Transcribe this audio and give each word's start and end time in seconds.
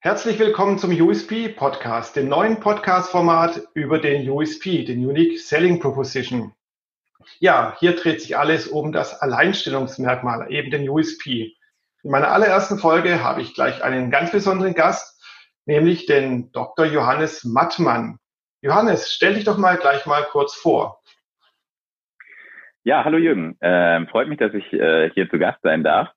Herzlich 0.00 0.38
willkommen 0.38 0.78
zum 0.78 0.90
USP 0.90 1.48
Podcast, 1.50 2.16
dem 2.16 2.28
neuen 2.28 2.60
Podcast-Format 2.60 3.60
über 3.74 3.98
den 3.98 4.28
USP, 4.30 4.84
den 4.84 5.06
Unique 5.06 5.38
Selling 5.38 5.80
Proposition. 5.80 6.54
Ja, 7.40 7.76
hier 7.78 7.94
dreht 7.94 8.22
sich 8.22 8.38
alles 8.38 8.68
um 8.68 8.92
das 8.92 9.20
Alleinstellungsmerkmal, 9.20 10.50
eben 10.50 10.70
den 10.70 10.88
USP. 10.88 11.54
In 12.02 12.10
meiner 12.10 12.30
allerersten 12.30 12.78
Folge 12.78 13.22
habe 13.22 13.42
ich 13.42 13.54
gleich 13.54 13.82
einen 13.82 14.10
ganz 14.10 14.32
besonderen 14.32 14.74
Gast, 14.74 15.22
nämlich 15.66 16.06
den 16.06 16.52
Dr. 16.52 16.86
Johannes 16.86 17.44
Mattmann. 17.44 18.18
Johannes, 18.60 19.12
stell 19.12 19.34
dich 19.34 19.44
doch 19.44 19.58
mal 19.58 19.76
gleich 19.76 20.06
mal 20.06 20.22
kurz 20.24 20.54
vor. 20.54 21.00
Ja, 22.82 23.04
hallo 23.04 23.18
Jürgen. 23.18 23.58
Ähm, 23.60 24.08
freut 24.08 24.28
mich, 24.28 24.38
dass 24.38 24.54
ich 24.54 24.72
äh, 24.72 25.10
hier 25.10 25.28
zu 25.28 25.38
Gast 25.38 25.60
sein 25.62 25.84
darf. 25.84 26.08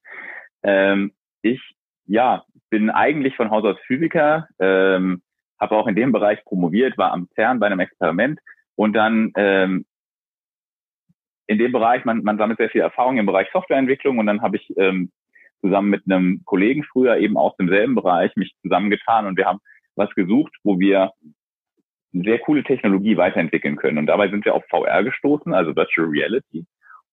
Ähm, 0.64 1.14
ich 1.42 1.62
ja, 2.06 2.44
bin 2.70 2.90
eigentlich 2.90 3.36
von 3.36 3.52
Haus 3.52 3.64
aus 3.64 3.78
Physiker, 3.88 4.48
ähm, 4.60 5.22
habe 5.60 5.76
auch 5.76 5.88
in 5.88 5.96
dem 5.96 6.12
Bereich 6.12 6.44
promoviert, 6.46 6.98
war 6.98 7.12
am 7.14 7.30
CERN 7.36 7.60
bei 7.60 7.68
einem 7.68 7.80
Experiment 7.80 8.40
und 8.76 8.94
dann 8.94 9.32
ähm, 9.36 9.86
in 11.48 11.58
dem 11.58 11.72
Bereich, 11.72 12.06
man, 12.06 12.24
man 12.24 12.38
sammelt 12.38 12.58
sehr 12.58 12.70
viel 12.70 12.82
Erfahrung 12.82 13.18
im 13.18 13.26
Bereich 13.26 13.48
Softwareentwicklung 13.52 14.18
und 14.18 14.26
dann 14.26 14.42
habe 14.42 14.58
ich 14.58 14.74
ähm, 14.78 15.12
zusammen 15.62 15.90
mit 15.90 16.04
einem 16.06 16.42
Kollegen 16.46 16.84
früher 16.84 17.18
eben 17.18 17.38
aus 17.38 17.56
demselben 17.58 17.96
Bereich 17.96 18.36
mich 18.36 18.54
zusammengetan 18.62 19.28
und 19.28 19.38
wir 19.38 19.46
haben 19.46 19.60
was 19.96 20.10
gesucht, 20.16 20.54
wo 20.64 20.80
wir 20.80 21.12
sehr 22.14 22.40
coole 22.40 22.64
Technologie 22.64 23.18
weiterentwickeln 23.18 23.76
können. 23.76 23.98
Und 23.98 24.08
dabei 24.08 24.30
sind 24.30 24.44
wir 24.44 24.56
auf 24.56 24.64
VR 24.70 25.04
gestoßen, 25.04 25.54
also 25.54 25.76
Virtual 25.76 26.08
Reality 26.08 26.66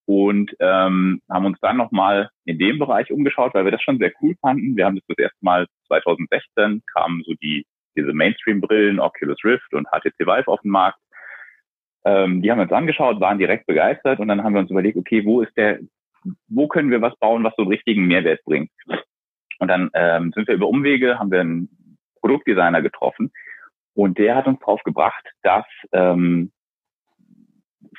und 0.09 0.57
ähm, 0.59 1.21
haben 1.29 1.45
uns 1.45 1.59
dann 1.61 1.77
nochmal 1.77 2.31
in 2.47 2.59
dem 2.59 2.79
Bereich 2.79 3.13
umgeschaut, 3.13 3.53
weil 3.53 3.65
wir 3.65 3.73
das 3.73 3.83
schon 3.83 3.99
sehr 3.99 4.11
cool 4.23 4.35
fanden. 4.41 4.75
Wir 4.75 4.87
haben 4.87 4.97
das 4.97 5.05
das 5.07 5.19
erste 5.19 5.39
Mal 5.43 5.67
2016 5.87 6.83
kamen 6.95 7.23
so 7.27 7.35
die 7.43 7.67
diese 7.95 8.15
Mainstream-Brillen, 8.15 9.01
Oculus 9.01 9.37
Rift 9.45 9.75
und 9.75 9.87
HTC 9.89 10.21
Vive 10.21 10.49
auf 10.49 10.63
den 10.63 10.71
Markt. 10.71 10.99
Ähm, 12.07 12.41
die 12.41 12.51
haben 12.51 12.57
wir 12.57 12.63
uns 12.63 12.73
angeschaut, 12.73 13.21
waren 13.21 13.39
direkt 13.39 13.67
begeistert 13.67 14.19
und 14.19 14.29
dann 14.29 14.43
haben 14.43 14.55
wir 14.55 14.61
uns 14.61 14.71
überlegt, 14.71 14.97
okay, 14.97 15.27
wo 15.27 15.43
ist 15.43 15.55
der, 15.59 15.81
wo 16.49 16.69
können 16.69 16.91
wir 16.91 17.03
was 17.03 17.15
bauen, 17.19 17.45
was 17.45 17.53
so 17.57 17.63
einen 17.63 17.73
richtigen 17.73 18.07
Mehrwert 18.07 18.43
bringt? 18.45 18.71
Und 19.59 19.69
dann 19.69 19.91
ähm, 19.93 20.33
sind 20.35 20.49
wir 20.49 20.55
über 20.55 20.69
Umwege, 20.69 21.19
haben 21.19 21.31
wir 21.31 21.41
einen 21.41 21.99
Produktdesigner 22.21 22.81
getroffen 22.81 23.31
und 23.93 24.17
der 24.17 24.37
hat 24.37 24.47
uns 24.47 24.59
drauf 24.61 24.83
gebracht, 24.85 25.27
dass 25.43 25.67
ähm, 25.93 26.51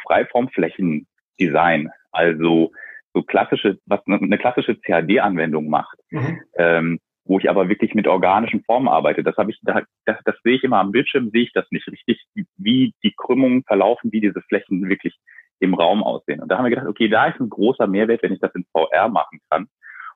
Freiformflächendesign 0.07 1.91
also 2.11 2.71
so 3.13 3.23
klassische, 3.23 3.79
was 3.85 4.01
eine 4.05 4.37
klassische 4.37 4.75
CAD-Anwendung 4.75 5.69
macht, 5.69 5.97
mhm. 6.11 6.41
ähm, 6.57 6.99
wo 7.25 7.39
ich 7.39 7.49
aber 7.49 7.69
wirklich 7.69 7.93
mit 7.93 8.07
organischen 8.07 8.63
Formen 8.63 8.87
arbeite. 8.87 9.23
Das 9.23 9.37
habe 9.37 9.51
ich, 9.51 9.59
da, 9.61 9.83
das, 10.05 10.17
das 10.25 10.35
sehe 10.43 10.55
ich 10.55 10.63
immer 10.63 10.77
am 10.77 10.91
Bildschirm, 10.91 11.29
sehe 11.31 11.43
ich 11.43 11.53
das 11.53 11.65
nicht 11.71 11.87
richtig, 11.87 12.23
wie 12.57 12.93
die 13.03 13.13
Krümmungen 13.15 13.63
verlaufen, 13.63 14.11
wie 14.11 14.21
diese 14.21 14.41
Flächen 14.41 14.87
wirklich 14.89 15.15
im 15.59 15.73
Raum 15.73 16.03
aussehen. 16.03 16.39
Und 16.39 16.49
da 16.49 16.57
haben 16.57 16.65
wir 16.65 16.69
gedacht, 16.69 16.87
okay, 16.87 17.09
da 17.09 17.27
ist 17.27 17.39
ein 17.39 17.49
großer 17.49 17.87
Mehrwert, 17.87 18.23
wenn 18.23 18.33
ich 18.33 18.39
das 18.39 18.55
in 18.55 18.65
VR 18.71 19.09
machen 19.09 19.39
kann 19.49 19.67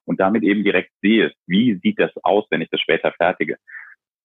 und 0.06 0.20
damit 0.20 0.44
eben 0.44 0.64
direkt 0.64 0.92
sehe, 1.02 1.32
wie 1.48 1.80
sieht 1.84 2.00
das 2.00 2.12
aus, 2.24 2.46
wenn 2.50 2.62
ich 2.62 2.70
das 2.70 2.82
später 2.82 3.12
fertige. 3.12 3.58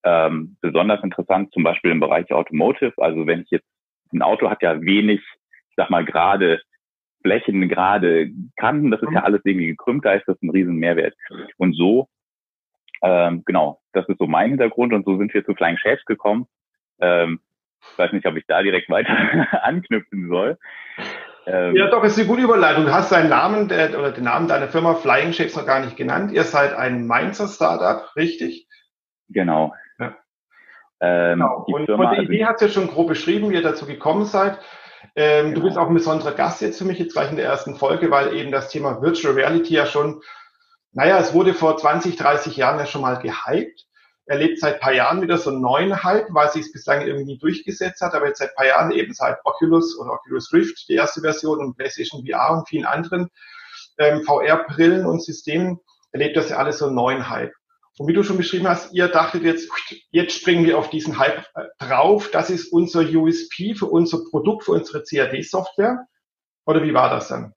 Ähm, 0.05 0.57
besonders 0.61 1.03
interessant 1.03 1.53
zum 1.53 1.65
Beispiel 1.65 1.91
im 1.91 2.01
Bereich 2.01 2.33
Automotive. 2.33 2.95
Also 2.99 3.27
wenn 3.27 3.41
ich 3.41 3.51
jetzt, 3.51 3.67
ein 4.13 4.23
Auto 4.23 4.49
hat 4.49 4.63
ja 4.63 4.81
wenig, 4.81 5.21
ich 5.21 5.75
sag 5.77 5.91
mal, 5.91 6.05
gerade 6.05 6.61
Flächen, 7.23 7.69
gerade 7.69 8.31
Kanten, 8.57 8.91
das 8.91 9.03
ist 9.03 9.13
ja 9.13 9.21
mhm. 9.21 9.27
alles 9.27 9.41
irgendwie 9.45 9.69
gekrümmt, 9.69 10.05
da 10.05 10.13
ist 10.13 10.27
das 10.27 10.41
ein 10.43 10.51
riesen 10.51 10.77
Mehrwert. 10.77 11.15
Und 11.57 11.75
so, 11.75 12.09
ähm, 13.03 13.43
genau, 13.45 13.81
das 13.93 14.09
ist 14.09 14.19
so 14.19 14.27
mein 14.27 14.51
Hintergrund 14.51 14.93
und 14.93 15.05
so 15.05 15.17
sind 15.19 15.33
wir 15.35 15.45
zu 15.45 15.55
Flying 15.55 15.77
Shapes 15.79 16.05
gekommen. 16.05 16.47
Ähm, 17.01 17.41
ich 17.93 17.99
weiß 17.99 18.13
nicht, 18.13 18.27
ob 18.27 18.37
ich 18.37 18.45
da 18.47 18.63
direkt 18.63 18.91
weiter 18.91 19.13
anknüpfen 19.65 20.29
soll. 20.29 20.59
Ähm, 21.47 21.77
ja, 21.77 21.89
doch, 21.89 22.05
ist 22.05 22.19
eine 22.19 22.29
gute 22.29 22.43
Überleitung. 22.43 22.85
Du 22.85 22.93
hast 22.93 23.13
deinen 23.13 23.31
Namen 23.31 23.69
der, 23.69 23.99
oder 23.99 24.13
den 24.13 24.25
Namen 24.25 24.49
deiner 24.49 24.69
Firma 24.69 24.95
Flying 24.95 25.33
Shapes 25.33 25.57
noch 25.57 25.67
gar 25.67 25.81
nicht 25.81 25.97
genannt. 25.97 26.33
Ihr 26.33 26.45
seid 26.45 26.75
ein 26.75 27.07
Mainzer 27.07 27.49
Startup, 27.49 28.15
richtig? 28.17 28.69
Genau. 29.29 29.73
Ja. 29.99 30.17
Ähm, 31.01 31.39
genau. 31.39 31.65
Und 31.67 31.87
Firma, 31.87 32.05
von 32.05 32.13
der 32.13 32.21
also 32.21 32.33
Idee 32.33 32.45
hat 32.45 32.57
es 32.57 32.63
ja 32.63 32.69
schon 32.69 32.89
grob 32.89 33.09
beschrieben, 33.09 33.51
wie 33.51 33.55
ihr 33.55 33.63
dazu 33.63 33.87
gekommen 33.87 34.25
seid. 34.25 34.59
Ähm, 35.15 35.47
genau. 35.47 35.55
Du 35.57 35.63
bist 35.67 35.79
auch 35.79 35.89
ein 35.89 35.95
besonderer 35.95 36.33
Gast 36.33 36.61
jetzt 36.61 36.79
für 36.79 36.85
mich, 36.85 36.99
jetzt 36.99 37.13
gleich 37.13 37.31
in 37.31 37.37
der 37.37 37.47
ersten 37.47 37.77
Folge, 37.77 38.11
weil 38.11 38.35
eben 38.35 38.53
das 38.53 38.69
Thema 38.69 39.03
Virtual 39.03 39.35
Reality 39.35 39.75
ja 39.75 39.87
schon, 39.87 40.23
naja, 40.93 41.19
es 41.19 41.33
wurde 41.33 41.55
vor 41.55 41.77
20, 41.77 42.17
30 42.17 42.57
Jahren 42.57 42.79
ja 42.79 42.87
schon 42.87 43.03
mal 43.03 43.19
gehypt. 43.19 43.87
Er 44.27 44.37
lebt 44.37 44.61
seit 44.61 44.81
paar 44.81 44.93
Jahren 44.93 45.23
wieder 45.23 45.39
so 45.39 45.51
einen 45.51 45.63
neuen 45.63 46.03
Hype, 46.05 46.27
weil 46.31 46.51
sich 46.51 46.67
es 46.67 46.73
bislang 46.73 47.07
irgendwie 47.07 47.39
durchgesetzt 47.39 48.03
hat, 48.03 48.15
aber 48.15 48.27
jetzt 48.27 48.39
seit 48.39 48.55
paar 48.55 48.67
Jahren 48.67 48.91
eben 48.91 49.15
seit 49.15 49.39
Oculus 49.45 49.99
oder 49.99 50.13
Oculus 50.13 50.53
Rift, 50.53 50.89
die 50.89 50.95
erste 50.95 51.23
Version 51.23 51.61
und 51.61 51.77
PlayStation 51.77 52.27
VR 52.27 52.53
und 52.53 52.69
vielen 52.69 52.85
anderen 52.85 53.31
ähm, 53.99 54.23
VR-Brillen 54.23 55.07
und 55.07 55.23
Systemen 55.23 55.81
erlebt 56.13 56.37
das 56.37 56.51
ja 56.51 56.57
alles 56.57 56.79
so 56.79 56.87
einen 56.87 56.95
neuen 56.95 57.29
Hype. 57.29 57.53
Und 57.99 58.07
wie 58.07 58.13
du 58.13 58.23
schon 58.23 58.37
beschrieben 58.37 58.69
hast, 58.69 58.95
ihr 58.95 59.09
dachtet 59.09 59.43
jetzt, 59.43 59.71
jetzt 60.11 60.39
springen 60.39 60.65
wir 60.65 60.79
auf 60.79 60.89
diesen 60.89 61.19
Hype 61.19 61.45
äh, 61.55 61.65
drauf. 61.81 62.31
Das 62.33 62.49
ist 62.49 62.73
unser 62.73 63.01
USP 63.01 63.75
für 63.75 63.87
unser 63.87 64.19
Produkt, 64.31 64.65
für 64.65 64.73
unsere 64.73 65.03
CAD-Software. 65.03 66.07
Oder 66.65 66.83
wie 66.85 66.95
war 66.95 67.11
das 67.11 67.29
dann? 67.29 67.55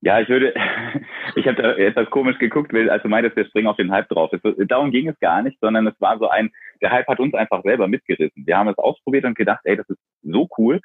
Ja, 0.00 0.20
ich 0.20 0.28
würde, 0.28 0.52
ich 1.36 1.46
habe 1.46 1.62
da 1.62 1.74
etwas 1.76 2.10
komisch 2.10 2.38
geguckt, 2.38 2.72
weil 2.72 2.90
also 2.90 3.08
meintest, 3.08 3.36
wir 3.36 3.44
springen 3.44 3.68
auf 3.68 3.76
den 3.76 3.92
Hype 3.92 4.08
drauf. 4.08 4.32
Es, 4.32 4.40
darum 4.66 4.90
ging 4.90 5.08
es 5.08 5.18
gar 5.20 5.42
nicht, 5.42 5.58
sondern 5.60 5.86
es 5.86 6.00
war 6.00 6.18
so 6.18 6.28
ein, 6.28 6.50
der 6.80 6.90
Hype 6.90 7.06
hat 7.06 7.20
uns 7.20 7.34
einfach 7.34 7.62
selber 7.62 7.86
mitgerissen. 7.86 8.44
Wir 8.44 8.58
haben 8.58 8.68
es 8.68 8.78
ausprobiert 8.78 9.24
und 9.24 9.38
gedacht, 9.38 9.60
ey, 9.62 9.76
das 9.76 9.88
ist 9.88 10.00
so 10.22 10.48
cool. 10.58 10.80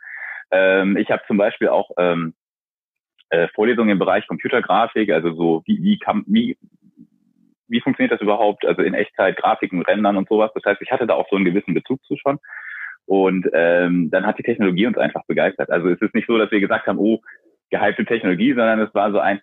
Ähm, 0.52 0.98
ich 0.98 1.10
habe 1.10 1.24
zum 1.26 1.38
Beispiel 1.38 1.70
auch 1.70 1.90
ähm, 1.98 2.36
äh, 3.30 3.48
Vorlesungen 3.56 3.90
im 3.90 4.00
Bereich 4.00 4.28
Computergrafik, 4.28 5.10
also 5.10 5.34
so 5.34 5.64
wie, 5.66 5.82
wie, 5.82 5.98
kann, 5.98 6.24
wie 6.28 6.58
wie 7.68 7.82
funktioniert 7.82 8.14
das 8.14 8.22
überhaupt? 8.22 8.66
Also 8.66 8.82
in 8.82 8.94
Echtzeit, 8.94 9.38
Grafiken, 9.38 9.82
Rendern 9.82 10.18
und 10.18 10.30
sowas. 10.30 10.52
Das 10.54 10.64
heißt, 10.64 10.82
ich 10.82 10.92
hatte 10.92 11.08
da 11.08 11.14
auch 11.14 11.28
so 11.30 11.36
einen 11.36 11.46
gewissen 11.46 11.74
Bezug 11.74 12.04
zu 12.06 12.16
schon. 12.18 12.40
Und 13.06 13.48
ähm, 13.54 14.10
dann 14.12 14.26
hat 14.26 14.38
die 14.38 14.44
Technologie 14.44 14.86
uns 14.86 14.98
einfach 14.98 15.26
begeistert. 15.28 15.70
Also 15.70 15.90
es 15.90 16.02
ist 16.02 16.14
nicht 16.14 16.28
so, 16.28 16.38
dass 16.38 16.52
wir 16.52 16.60
gesagt 16.60 16.88
haben, 16.88 17.00
oh, 17.00 17.22
gehypte 17.70 18.06
Technologie, 18.06 18.50
sondern 18.50 18.80
es 18.82 18.94
war 18.94 19.12
so 19.12 19.20
ein, 19.20 19.42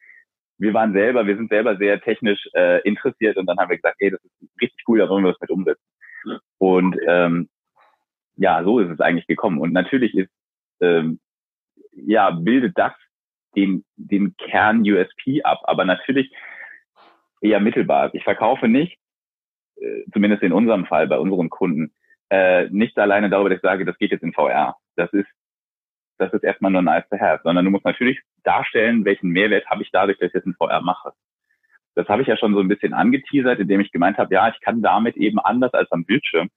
wir 0.59 0.75
waren 0.75 0.93
selber, 0.93 1.27
wir 1.27 1.37
sind 1.37 1.51
selber 1.51 1.77
sehr 1.77 2.01
technisch 2.01 2.47
äh, 2.55 2.81
interessiert 2.83 3.37
und 3.37 3.47
dann 3.47 3.59
haben 3.59 3.71
wir 3.71 3.77
gesagt, 3.77 3.97
hey, 4.01 4.11
das 4.11 4.23
ist 4.23 4.33
richtig 4.61 4.85
cool, 4.87 4.99
da 4.99 5.09
wollen 5.09 5.25
wir 5.25 5.33
das 5.33 5.41
mit 5.41 5.51
umsetzen. 5.51 5.83
Und 6.59 6.97
ähm, 7.07 7.49
ja, 8.37 8.63
so 8.65 8.81
ist 8.81 8.91
es 8.91 9.01
eigentlich 9.01 9.27
gekommen. 9.27 9.59
Und 9.59 9.73
natürlich 9.73 10.15
ist, 10.15 10.31
ähm, 10.81 11.21
ja, 11.93 12.31
bildet 12.31 12.77
das 12.77 12.93
den, 13.57 13.85
den 13.97 14.37
Kern 14.37 14.81
USP 14.81 15.43
ab. 15.43 15.61
Aber 15.65 15.85
natürlich 15.85 16.33
eher 17.45 17.61
mittelbar. 17.61 18.13
Ich 18.15 18.25
verkaufe 18.25 18.67
nicht, 18.69 18.99
äh, 19.77 20.03
zumindest 20.13 20.43
in 20.43 20.53
unserem 20.53 20.87
Fall 20.87 21.07
bei 21.07 21.19
unseren 21.19 21.51
Kunden, 21.51 21.93
äh, 22.31 22.69
nicht 22.71 22.99
alleine 22.99 23.29
darüber, 23.31 23.51
dass 23.51 23.59
ich 23.59 23.63
sage, 23.63 23.85
das 23.85 23.99
geht 23.99 24.11
jetzt 24.11 24.23
in 24.23 24.33
VR. 24.33 24.77
Das 24.97 25.13
ist, 25.13 25.29
das 26.19 26.33
ist 26.33 26.43
erstmal 26.43 26.73
nur 26.73 26.83
nice 26.83 27.09
to 27.11 27.19
have, 27.19 27.43
sondern 27.45 27.65
du 27.65 27.71
musst 27.71 27.85
natürlich 27.85 28.21
darstellen, 28.45 29.05
welchen 29.05 29.31
Mehrwert 29.31 29.67
habe 29.67 29.83
ich 29.83 29.91
dadurch, 29.93 30.19
dass 30.19 30.29
ich 30.29 30.35
jetzt 30.35 30.47
in 30.47 30.55
VR 30.55 30.81
mache. 30.81 31.13
Das 31.97 32.09
habe 32.09 32.23
ich 32.23 32.29
ja 32.29 32.37
schon 32.37 32.55
so 32.55 32.61
ein 32.61 32.69
bisschen 32.69 32.93
angeteasert, 32.93 33.61
indem 33.61 33.81
ich 33.81 33.93
gemeint 33.93 34.19
habe, 34.19 34.35
ja, 34.35 34.49
ich 34.49 34.61
kann 34.61 34.83
damit 34.83 35.17
eben 35.17 35.39
anders 35.39 35.75
als 35.75 35.93
am 35.93 36.05
Bildschirm, 36.05 36.51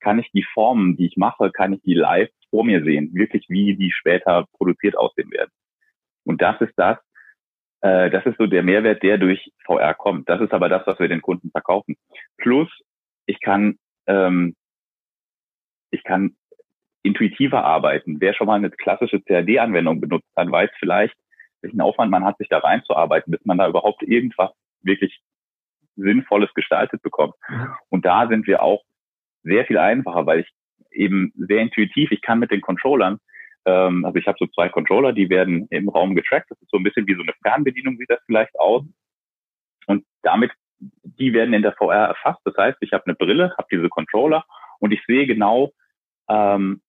kann 0.00 0.18
ich 0.18 0.30
die 0.32 0.44
Formen, 0.52 0.96
die 0.96 1.06
ich 1.06 1.16
mache, 1.16 1.50
kann 1.50 1.72
ich 1.72 1.80
die 1.82 1.94
live 1.94 2.28
vor 2.50 2.64
mir 2.64 2.82
sehen, 2.82 3.14
wirklich 3.14 3.46
wie 3.48 3.74
die 3.76 3.90
später 3.90 4.46
produziert 4.52 4.96
aussehen 4.96 5.30
werden. 5.30 5.50
Und 6.24 6.42
das 6.42 6.60
ist 6.60 6.74
das, 6.76 6.98
äh, 7.82 8.10
das 8.10 8.24
ist 8.26 8.38
so 8.38 8.46
der 8.46 8.62
Mehrwert, 8.62 9.02
der 9.02 9.18
durch 9.18 9.52
VR 9.64 9.94
kommt. 9.94 10.28
Das 10.28 10.40
ist 10.40 10.52
aber 10.52 10.68
das, 10.68 10.86
was 10.86 10.98
wir 10.98 11.08
den 11.08 11.20
Kunden 11.20 11.50
verkaufen. 11.50 11.96
Plus, 12.38 12.68
ich 13.26 13.40
kann, 13.40 13.78
ähm, 14.06 14.54
ich 15.90 16.02
kann 16.04 16.36
intuitiver 17.02 17.64
arbeiten. 17.64 18.20
Wer 18.20 18.34
schon 18.34 18.46
mal 18.46 18.54
eine 18.54 18.70
klassische 18.70 19.20
CAD-Anwendung 19.20 20.00
benutzt 20.00 20.28
hat, 20.36 20.50
weiß 20.50 20.70
vielleicht, 20.78 21.16
welchen 21.60 21.80
Aufwand 21.80 22.10
man 22.10 22.24
hat, 22.24 22.38
sich 22.38 22.48
da 22.48 22.58
reinzuarbeiten, 22.58 23.32
bis 23.32 23.44
man 23.44 23.58
da 23.58 23.68
überhaupt 23.68 24.02
irgendwas 24.02 24.50
wirklich 24.82 25.20
Sinnvolles 25.96 26.52
gestaltet 26.54 27.02
bekommt. 27.02 27.34
Mhm. 27.48 27.74
Und 27.88 28.04
da 28.04 28.28
sind 28.28 28.46
wir 28.46 28.62
auch 28.62 28.82
sehr 29.42 29.64
viel 29.66 29.78
einfacher, 29.78 30.24
weil 30.26 30.40
ich 30.40 30.48
eben 30.92 31.32
sehr 31.36 31.60
intuitiv, 31.60 32.12
ich 32.12 32.22
kann 32.22 32.38
mit 32.38 32.50
den 32.52 32.60
Controllern 32.60 33.18
ähm, 33.64 34.04
also 34.04 34.18
ich 34.18 34.26
habe 34.26 34.38
so 34.38 34.46
zwei 34.48 34.68
Controller, 34.68 35.12
die 35.12 35.28
werden 35.30 35.66
im 35.70 35.88
Raum 35.88 36.14
getrackt. 36.14 36.50
Das 36.50 36.60
ist 36.60 36.70
so 36.70 36.78
ein 36.78 36.82
bisschen 36.82 37.06
wie 37.06 37.14
so 37.14 37.22
eine 37.22 37.32
Fernbedienung, 37.42 37.96
sieht 37.96 38.10
das 38.10 38.20
vielleicht 38.26 38.58
aus. 38.58 38.84
Und 39.86 40.04
damit, 40.22 40.52
die 40.78 41.32
werden 41.32 41.54
in 41.54 41.62
der 41.62 41.72
VR 41.72 42.08
erfasst. 42.08 42.40
Das 42.44 42.56
heißt, 42.56 42.78
ich 42.80 42.92
habe 42.92 43.04
eine 43.06 43.14
Brille, 43.14 43.54
habe 43.56 43.68
diese 43.70 43.88
Controller 43.88 44.44
und 44.78 44.92
ich 44.92 45.02
sehe 45.06 45.26
genau 45.26 45.72
ähm, 46.28 46.80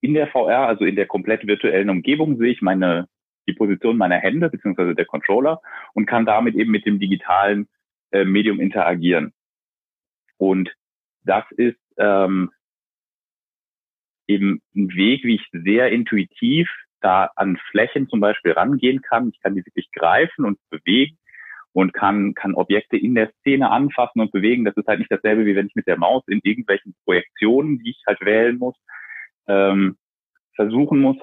in 0.00 0.14
der 0.14 0.28
VR, 0.28 0.66
also 0.68 0.84
in 0.84 0.96
der 0.96 1.06
komplett 1.06 1.46
virtuellen 1.46 1.90
Umgebung, 1.90 2.36
sehe 2.38 2.52
ich 2.52 2.62
meine 2.62 3.08
die 3.46 3.54
Position 3.54 3.96
meiner 3.96 4.18
Hände 4.18 4.50
beziehungsweise 4.50 4.94
der 4.94 5.06
Controller 5.06 5.60
und 5.94 6.06
kann 6.06 6.26
damit 6.26 6.54
eben 6.54 6.70
mit 6.70 6.86
dem 6.86 6.98
digitalen 6.98 7.68
äh, 8.10 8.24
Medium 8.24 8.60
interagieren. 8.60 9.32
Und 10.38 10.74
das 11.24 11.44
ist 11.52 11.78
ähm, 11.96 12.50
eben 14.26 14.60
ein 14.74 14.94
Weg, 14.94 15.24
wie 15.24 15.36
ich 15.36 15.46
sehr 15.52 15.90
intuitiv 15.90 16.68
da 17.00 17.30
an 17.36 17.58
Flächen 17.70 18.08
zum 18.08 18.20
Beispiel 18.20 18.52
rangehen 18.52 19.02
kann. 19.02 19.28
Ich 19.28 19.40
kann 19.40 19.54
die 19.54 19.64
wirklich 19.64 19.90
greifen 19.92 20.44
und 20.44 20.58
bewegen 20.70 21.18
und 21.72 21.92
kann, 21.92 22.34
kann 22.34 22.54
Objekte 22.54 22.96
in 22.96 23.14
der 23.14 23.30
Szene 23.40 23.70
anfassen 23.70 24.20
und 24.20 24.32
bewegen. 24.32 24.64
Das 24.64 24.76
ist 24.76 24.86
halt 24.86 25.00
nicht 25.00 25.12
dasselbe, 25.12 25.44
wie 25.44 25.54
wenn 25.54 25.66
ich 25.66 25.74
mit 25.74 25.86
der 25.86 25.98
Maus 25.98 26.22
in 26.28 26.40
irgendwelchen 26.42 26.94
Projektionen, 27.04 27.78
die 27.80 27.90
ich 27.90 28.02
halt 28.06 28.20
wählen 28.22 28.58
muss, 28.58 28.76
ähm, 29.48 29.96
versuchen 30.54 31.00
muss, 31.00 31.16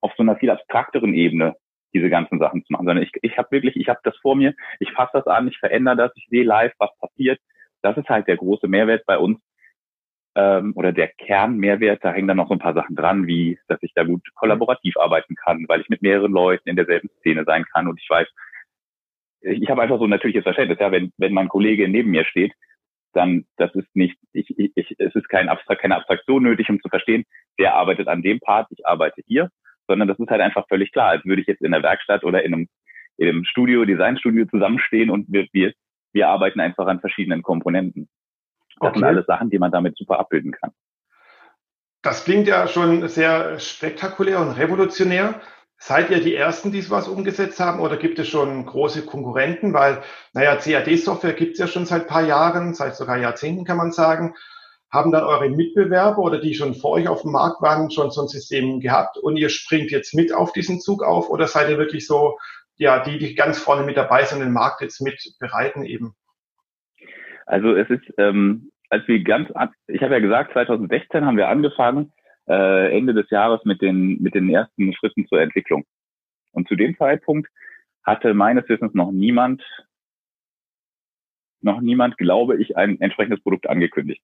auf 0.00 0.12
so 0.16 0.22
einer 0.22 0.36
viel 0.36 0.50
abstrakteren 0.50 1.14
Ebene 1.14 1.54
diese 1.94 2.10
ganzen 2.10 2.38
Sachen 2.38 2.64
zu 2.64 2.72
machen, 2.72 2.86
sondern 2.86 3.04
ich, 3.04 3.12
ich 3.22 3.38
habe 3.38 3.50
wirklich, 3.50 3.76
ich 3.76 3.88
habe 3.88 4.00
das 4.02 4.16
vor 4.18 4.34
mir, 4.34 4.54
ich 4.80 4.90
fasse 4.92 5.12
das 5.14 5.26
an, 5.26 5.48
ich 5.48 5.58
verändere 5.58 5.96
das, 5.96 6.12
ich 6.16 6.26
sehe 6.28 6.44
live, 6.44 6.72
was 6.78 6.90
passiert. 6.98 7.38
Das 7.82 7.96
ist 7.96 8.08
halt 8.08 8.26
der 8.28 8.36
große 8.36 8.68
Mehrwert 8.68 9.04
bei 9.06 9.18
uns 9.18 9.38
ähm, 10.36 10.72
oder 10.76 10.92
der 10.92 11.08
Kernmehrwert. 11.08 12.04
Da 12.04 12.12
hängen 12.12 12.28
dann 12.28 12.36
noch 12.36 12.48
so 12.48 12.54
ein 12.54 12.60
paar 12.60 12.74
Sachen 12.74 12.94
dran, 12.94 13.26
wie 13.26 13.58
dass 13.66 13.82
ich 13.82 13.92
da 13.94 14.04
gut 14.04 14.22
kollaborativ 14.34 14.96
arbeiten 14.98 15.34
kann, 15.34 15.64
weil 15.66 15.80
ich 15.80 15.88
mit 15.88 16.02
mehreren 16.02 16.32
Leuten 16.32 16.68
in 16.68 16.76
derselben 16.76 17.08
Szene 17.18 17.44
sein 17.44 17.64
kann 17.72 17.88
und 17.88 18.00
ich 18.00 18.08
weiß, 18.08 18.28
ich 19.40 19.68
habe 19.70 19.82
einfach 19.82 19.98
so 19.98 20.04
ein 20.04 20.10
natürliches 20.10 20.42
Verständnis, 20.42 20.78
ja, 20.80 20.90
wenn, 20.90 21.12
wenn 21.18 21.32
mein 21.32 21.48
Kollege 21.48 21.88
neben 21.88 22.10
mir 22.10 22.24
steht, 22.24 22.52
dann 23.12 23.46
das 23.56 23.74
ist 23.74 23.94
nicht, 23.94 24.18
ich, 24.32 24.50
ich, 24.58 24.72
ich, 24.74 24.94
es 24.98 25.14
ist 25.14 25.28
kein 25.28 25.48
Abstrakt, 25.48 25.80
keine 25.80 25.96
Abstraktion 25.96 26.42
nötig, 26.42 26.68
um 26.68 26.80
zu 26.80 26.88
verstehen, 26.88 27.24
der 27.58 27.74
arbeitet 27.74 28.08
an 28.08 28.22
dem 28.22 28.40
Part, 28.40 28.68
ich 28.70 28.86
arbeite 28.86 29.22
hier, 29.26 29.50
sondern 29.86 30.08
das 30.08 30.18
ist 30.18 30.28
halt 30.28 30.40
einfach 30.40 30.66
völlig 30.68 30.92
klar, 30.92 31.10
als 31.10 31.24
würde 31.24 31.40
ich 31.40 31.48
jetzt 31.48 31.62
in 31.62 31.72
der 31.72 31.82
Werkstatt 31.82 32.24
oder 32.24 32.42
in 32.42 32.52
einem, 32.52 32.68
in 33.16 33.28
einem 33.28 33.44
Studio, 33.44 33.84
Designstudio 33.84 34.46
zusammenstehen 34.46 35.10
und 35.10 35.32
wir, 35.32 35.46
wir, 35.52 35.72
wir 36.12 36.28
arbeiten 36.28 36.60
einfach 36.60 36.86
an 36.86 37.00
verschiedenen 37.00 37.42
Komponenten. 37.42 38.08
Das 38.80 38.90
okay. 38.90 38.98
sind 38.98 39.08
alles 39.08 39.26
Sachen, 39.26 39.50
die 39.50 39.58
man 39.58 39.70
damit 39.70 39.96
super 39.96 40.18
abbilden 40.18 40.52
kann. 40.52 40.72
Das 42.02 42.24
klingt 42.24 42.46
ja 42.46 42.68
schon 42.68 43.08
sehr 43.08 43.58
spektakulär 43.58 44.40
und 44.40 44.52
revolutionär. 44.52 45.40
Seid 45.78 46.10
ihr 46.10 46.20
die 46.20 46.34
Ersten, 46.34 46.72
die 46.72 46.80
sowas 46.80 47.08
umgesetzt 47.08 47.60
haben 47.60 47.80
oder 47.80 47.96
gibt 47.96 48.18
es 48.18 48.28
schon 48.28 48.64
große 48.64 49.04
Konkurrenten? 49.04 49.74
Weil, 49.74 50.02
naja, 50.32 50.56
CAD-Software 50.56 51.34
gibt 51.34 51.54
es 51.54 51.58
ja 51.58 51.66
schon 51.66 51.84
seit 51.84 52.06
paar 52.06 52.22
Jahren, 52.22 52.74
seit 52.74 52.96
sogar 52.96 53.18
Jahrzehnten 53.18 53.64
kann 53.64 53.76
man 53.76 53.92
sagen. 53.92 54.34
Haben 54.90 55.12
dann 55.12 55.24
eure 55.24 55.50
Mitbewerber 55.50 56.18
oder 56.18 56.38
die 56.38 56.54
schon 56.54 56.74
vor 56.74 56.92
euch 56.92 57.08
auf 57.08 57.22
dem 57.22 57.32
Markt 57.32 57.60
waren, 57.60 57.90
schon 57.90 58.10
so 58.10 58.22
ein 58.22 58.28
System 58.28 58.80
gehabt 58.80 59.18
und 59.18 59.36
ihr 59.36 59.48
springt 59.48 59.90
jetzt 59.90 60.14
mit 60.14 60.32
auf 60.32 60.52
diesen 60.52 60.80
Zug 60.80 61.02
auf 61.02 61.28
oder 61.28 61.46
seid 61.48 61.68
ihr 61.68 61.76
wirklich 61.76 62.06
so, 62.06 62.38
ja, 62.76 63.02
die, 63.02 63.18
die 63.18 63.34
ganz 63.34 63.58
vorne 63.58 63.82
mit 63.82 63.96
dabei 63.96 64.24
sind, 64.24 64.40
den 64.40 64.52
Markt 64.52 64.80
jetzt 64.80 65.00
mit 65.00 65.34
bereiten 65.40 65.84
eben? 65.84 66.14
Also 67.46 67.74
es 67.74 67.88
ist, 67.88 68.04
ähm, 68.18 68.70
als 68.90 69.06
wir 69.08 69.22
ganz, 69.22 69.48
ich 69.86 70.02
habe 70.02 70.14
ja 70.14 70.20
gesagt, 70.20 70.52
2016 70.52 71.24
haben 71.24 71.36
wir 71.36 71.48
angefangen, 71.48 72.12
äh, 72.48 72.96
Ende 72.96 73.14
des 73.14 73.30
Jahres 73.30 73.64
mit 73.64 73.80
den, 73.82 74.20
mit 74.20 74.34
den 74.34 74.48
ersten 74.50 74.92
Schritten 74.94 75.26
zur 75.26 75.40
Entwicklung. 75.40 75.84
Und 76.52 76.68
zu 76.68 76.74
dem 76.74 76.96
Zeitpunkt 76.96 77.48
hatte 78.02 78.34
meines 78.34 78.68
Wissens 78.68 78.94
noch 78.94 79.10
niemand, 79.10 79.62
noch 81.60 81.80
niemand, 81.80 82.16
glaube 82.18 82.60
ich, 82.60 82.76
ein 82.76 83.00
entsprechendes 83.00 83.42
Produkt 83.42 83.68
angekündigt. 83.68 84.22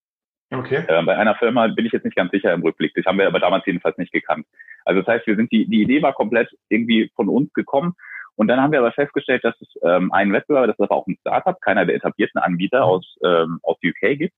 Okay. 0.51 0.85
Äh, 0.87 1.03
bei 1.05 1.17
einer 1.17 1.35
Firma 1.37 1.67
bin 1.69 1.87
ich 1.87 1.93
jetzt 1.93 2.05
nicht 2.05 2.17
ganz 2.17 2.31
sicher 2.31 2.53
im 2.53 2.63
Rückblick. 2.63 2.93
Das 2.95 3.07
haben 3.07 3.19
wir 3.19 3.27
aber 3.27 3.41
damals 3.41 3.65
jedenfalls 3.67 3.97
nicht 3.99 4.13
gekannt. 4.13 4.47
Also 4.85 5.01
das 5.01 5.09
heißt, 5.09 5.27
wir 5.27 5.37
sind 5.37 5.51
die, 5.51 5.67
die 5.67 5.83
Idee 5.83 6.03
war 6.03 6.13
komplett 6.13 6.51
irgendwie 6.69 7.11
von 7.17 7.29
uns 7.29 7.53
gekommen. 7.55 7.95
Und 8.37 8.49
dann 8.49 8.61
haben 8.61 8.73
wir 8.73 8.79
aber 8.79 8.93
festgestellt, 8.93 9.45
dass 9.45 9.61
es 9.61 9.69
ähm, 9.83 10.13
einen 10.13 10.33
Wettbewerber, 10.33 10.67
das 10.67 10.79
ist 10.79 10.85
aber 10.85 10.97
auch 10.97 11.07
ein 11.07 11.19
Startup, 11.21 11.61
keiner 11.61 11.85
der 11.85 11.97
etablierten 11.97 12.41
Anbieter 12.41 12.85
aus, 12.85 13.17
ähm, 13.23 13.59
aus 13.63 13.77
UK 13.85 14.19
gibt, 14.19 14.35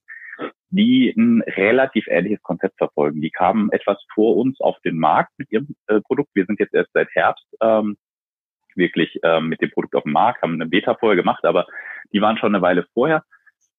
die 0.71 1.15
ein 1.17 1.43
relativ 1.43 2.07
ähnliches 2.09 2.43
Konzept 2.43 2.77
verfolgen. 2.79 3.21
Die 3.21 3.31
kamen 3.31 3.71
etwas 3.71 4.03
vor 4.13 4.37
uns 4.37 4.61
auf 4.61 4.77
den 4.81 4.99
Markt 4.99 5.33
mit 5.39 5.51
ihrem 5.53 5.75
äh, 5.87 6.01
Produkt. 6.01 6.31
Wir 6.35 6.45
sind 6.47 6.59
jetzt 6.59 6.75
erst 6.75 6.91
seit 6.93 7.09
Herbst 7.15 7.47
ähm, 7.61 7.97
wirklich 8.75 9.21
ähm, 9.23 9.49
mit 9.49 9.61
dem 9.61 9.71
Produkt 9.71 9.95
auf 9.95 10.03
dem 10.03 10.13
Markt, 10.13 10.43
haben 10.43 10.55
eine 10.55 10.67
Beta 10.67 10.95
vorher 10.95 11.17
gemacht, 11.17 11.45
aber 11.45 11.67
die 12.13 12.21
waren 12.21 12.37
schon 12.39 12.55
eine 12.55 12.63
Weile 12.63 12.87
vorher 12.93 13.23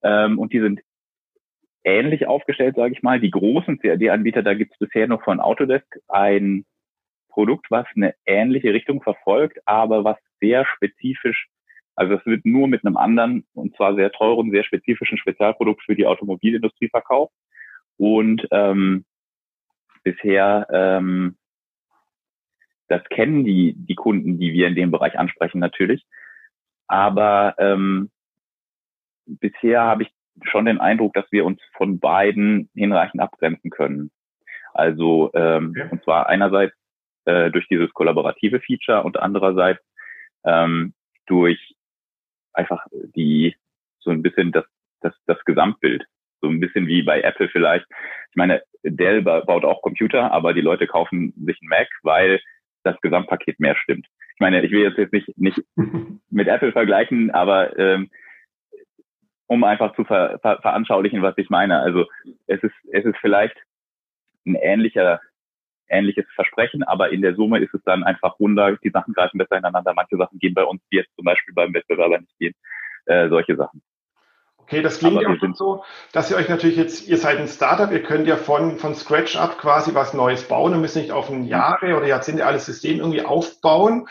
ähm, 0.03 0.39
und 0.39 0.53
die 0.53 0.62
sind 0.62 0.81
ähnlich 1.83 2.27
aufgestellt, 2.27 2.75
sage 2.75 2.94
ich 2.94 3.03
mal. 3.03 3.19
Die 3.19 3.31
großen 3.31 3.79
CAD-Anbieter, 3.79 4.44
da 4.44 4.53
gibt 4.53 4.73
es 4.73 4.79
bisher 4.79 5.07
noch 5.07 5.23
von 5.23 5.39
Autodesk 5.39 5.85
ein 6.07 6.65
Produkt, 7.36 7.68
was 7.70 7.86
eine 7.96 8.16
ähnliche 8.26 8.74
Richtung 8.74 9.04
verfolgt, 9.04 9.60
aber 9.66 10.04
was 10.04 10.18
sehr 10.40 10.66
spezifisch 10.66 11.50
also 11.96 12.16
es 12.16 12.26
wird 12.26 12.46
nur 12.46 12.68
mit 12.68 12.86
einem 12.86 12.98
anderen 12.98 13.46
und 13.54 13.76
zwar 13.76 13.96
sehr 13.96 14.12
teuren, 14.12 14.52
sehr 14.52 14.64
spezifischen 14.64 15.18
Spezialprodukt 15.18 15.82
für 15.84 15.96
die 15.96 16.06
Automobilindustrie 16.06 16.90
verkauft. 16.90 17.34
Und 17.98 18.46
ähm, 18.52 19.06
bisher, 20.04 20.68
ähm, 20.72 21.38
das 22.90 23.02
kennen 23.06 23.46
die, 23.46 23.74
die 23.78 23.96
Kunden, 23.96 24.38
die 24.40 24.52
wir 24.52 24.68
in 24.68 24.76
dem 24.76 24.92
Bereich 24.92 25.18
ansprechen 25.18 25.60
natürlich. 25.60 26.06
Aber 26.88 27.56
ähm, 27.58 28.12
bisher 29.26 29.82
habe 29.82 30.04
ich 30.04 30.10
schon 30.44 30.66
den 30.66 30.82
Eindruck, 30.82 31.14
dass 31.14 31.32
wir 31.32 31.46
uns 31.46 31.62
von 31.78 32.00
beiden 32.00 32.70
hinreichend 32.76 33.22
abgrenzen 33.22 33.72
können. 33.72 34.12
Also 34.74 35.32
ähm, 35.34 35.74
ja. 35.78 35.88
und 35.90 36.04
zwar 36.04 36.28
einerseits 36.28 36.76
äh, 37.25 37.51
durch 37.51 37.68
dieses 37.68 37.92
kollaborative 37.94 38.60
Feature 38.60 39.04
und 39.04 39.18
andererseits 39.18 39.81
ähm, 40.45 40.94
durch 41.25 41.75
einfach 42.54 42.86
die 42.92 43.56
so 44.00 44.12
ein 44.12 44.22
bisschen 44.22 44.51
das, 44.51 44.66
das, 45.01 45.13
das 45.25 45.44
Gesamtbild. 45.45 46.06
So 46.42 46.48
ein 46.48 46.60
bisschen 46.60 46.88
wie 46.88 47.01
bei 47.01 47.22
Apple 47.22 47.50
vielleicht. 47.50 47.86
Ich 48.30 48.36
meine, 48.36 48.62
Dell 48.83 49.22
baut 49.24 49.66
auch 49.66 49.81
Computer, 49.81 50.31
aber 50.31 50.54
die 50.54 50.62
Leute 50.62 50.86
kaufen 50.86 51.33
sich 51.45 51.60
einen 51.62 51.69
Mac, 51.69 51.88
weil 52.04 52.39
das 52.83 53.00
Gesamtpaket 53.01 53.60
mehr 53.60 53.75
stimmt. 53.75 54.07
Ich 54.36 54.39
meine, 54.39 54.63
ich 54.63 54.72
will 54.72 54.83
jetzt, 54.83 54.98
jetzt 54.98 55.13
nicht, 55.13 55.38
nicht 55.38 55.60
mit 56.30 56.48
Apple 56.48 56.72
vergleichen, 56.72 57.31
aber 57.31 57.77
ähm, 57.80 58.10
um 59.48 59.63
einfach 59.63 59.95
zu 59.95 60.04
ver, 60.04 60.39
ver, 60.42 60.60
veranschaulichen, 60.62 61.22
was 61.22 61.38
ich 61.38 61.50
meine. 61.50 61.80
Also 61.80 62.06
es 62.48 62.62
ist, 62.63 62.75
es 62.92 63.06
ist 63.06 63.18
vielleicht 63.22 63.56
ein 64.45 64.56
ähnlicher 64.56 65.19
ähnliches 65.90 66.26
Versprechen, 66.36 66.84
aber 66.84 67.12
in 67.12 67.22
der 67.22 67.36
Summe 67.36 67.60
ist 67.60 67.74
es 67.74 67.82
dann 67.84 68.04
einfach 68.04 68.39
runder, 68.39 68.77
die 68.77 68.89
Sachen 68.89 69.13
greifen 69.13 69.38
besser 69.38 69.58
ineinander, 69.58 69.94
manche 69.96 70.18
Sachen 70.18 70.39
gehen 70.39 70.54
bei 70.54 70.63
uns, 70.63 70.82
die 70.92 70.98
jetzt 70.98 71.15
zum 71.15 71.25
Beispiel 71.25 71.54
beim 71.54 71.74
Wettbewerber 71.74 72.20
nicht 72.20 72.38
gehen, 72.39 72.54
äh, 73.06 73.30
solche 73.30 73.56
Sachen. 73.56 73.82
Okay, 74.68 74.82
das 74.82 74.98
klingt 74.98 75.22
ja 75.22 75.30
auch 75.30 75.38
schon 75.38 75.54
so, 75.54 75.84
dass 76.12 76.32
ihr 76.32 76.38
euch 76.38 76.50
natürlich 76.50 76.75
jetzt, 76.75 77.08
ihr 77.08 77.18
seid 77.18 77.38
ein 77.38 77.48
Startup, 77.48 77.92
ihr 77.92 78.01
könnt 78.01 78.27
ja 78.27 78.36
von, 78.36 78.80
von 78.80 78.96
Scratch 78.96 79.36
up 79.36 79.60
quasi 79.60 79.94
was 79.94 80.15
Neues 80.15 80.48
bauen 80.48 80.74
und 80.74 80.82
müsst 80.82 80.96
nicht 80.96 81.12
auf 81.12 81.30
ein 81.30 81.46
Jahre 81.46 81.96
oder 81.96 82.08
Jahrzehnte 82.08 82.48
alles 82.48 82.65
System 82.65 82.98
irgendwie 82.98 83.22
aufbauen 83.22 84.08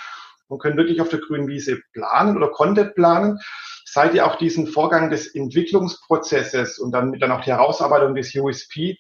und 0.46 0.60
können 0.60 0.76
wirklich 0.76 1.00
auf 1.00 1.08
der 1.08 1.18
grünen 1.18 1.48
Wiese 1.48 1.80
planen 1.92 2.36
oder 2.36 2.50
Content 2.50 2.94
planen. 2.94 3.40
Seid 3.84 4.14
ihr 4.14 4.24
auch 4.26 4.36
diesen 4.36 4.68
Vorgang 4.68 5.10
des 5.10 5.34
Entwicklungsprozesses 5.34 6.78
und 6.78 6.92
dann, 6.92 7.18
dann 7.18 7.32
auch 7.32 7.40
die 7.40 7.50
Herausarbeitung 7.50 8.14
des 8.14 8.32
USP 8.36 8.96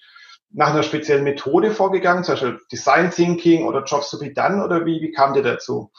nach 0.54 0.72
einer 0.72 0.84
speziellen 0.84 1.24
Methode 1.24 1.72
vorgegangen, 1.72 2.22
zum 2.22 2.34
Beispiel 2.34 2.60
Design 2.70 3.10
Thinking 3.10 3.64
oder 3.64 3.82
Jobs 3.84 4.10
to 4.10 4.18
be 4.18 4.32
done 4.32 4.64
oder 4.64 4.86
wie, 4.86 5.00
wie 5.02 5.10
kam 5.10 5.34
der 5.34 5.42
dazu, 5.42 5.90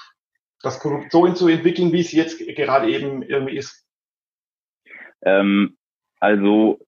das 0.62 0.80
Produkt 0.80 1.12
so 1.12 1.28
zu 1.34 1.48
entwickeln, 1.50 1.92
wie 1.92 2.00
es 2.00 2.14
jetzt 2.14 2.40
gerade 2.40 2.90
eben 2.90 3.22
irgendwie 3.22 3.58
ist? 3.58 3.86
Ähm, 5.24 5.78
also 6.20 6.80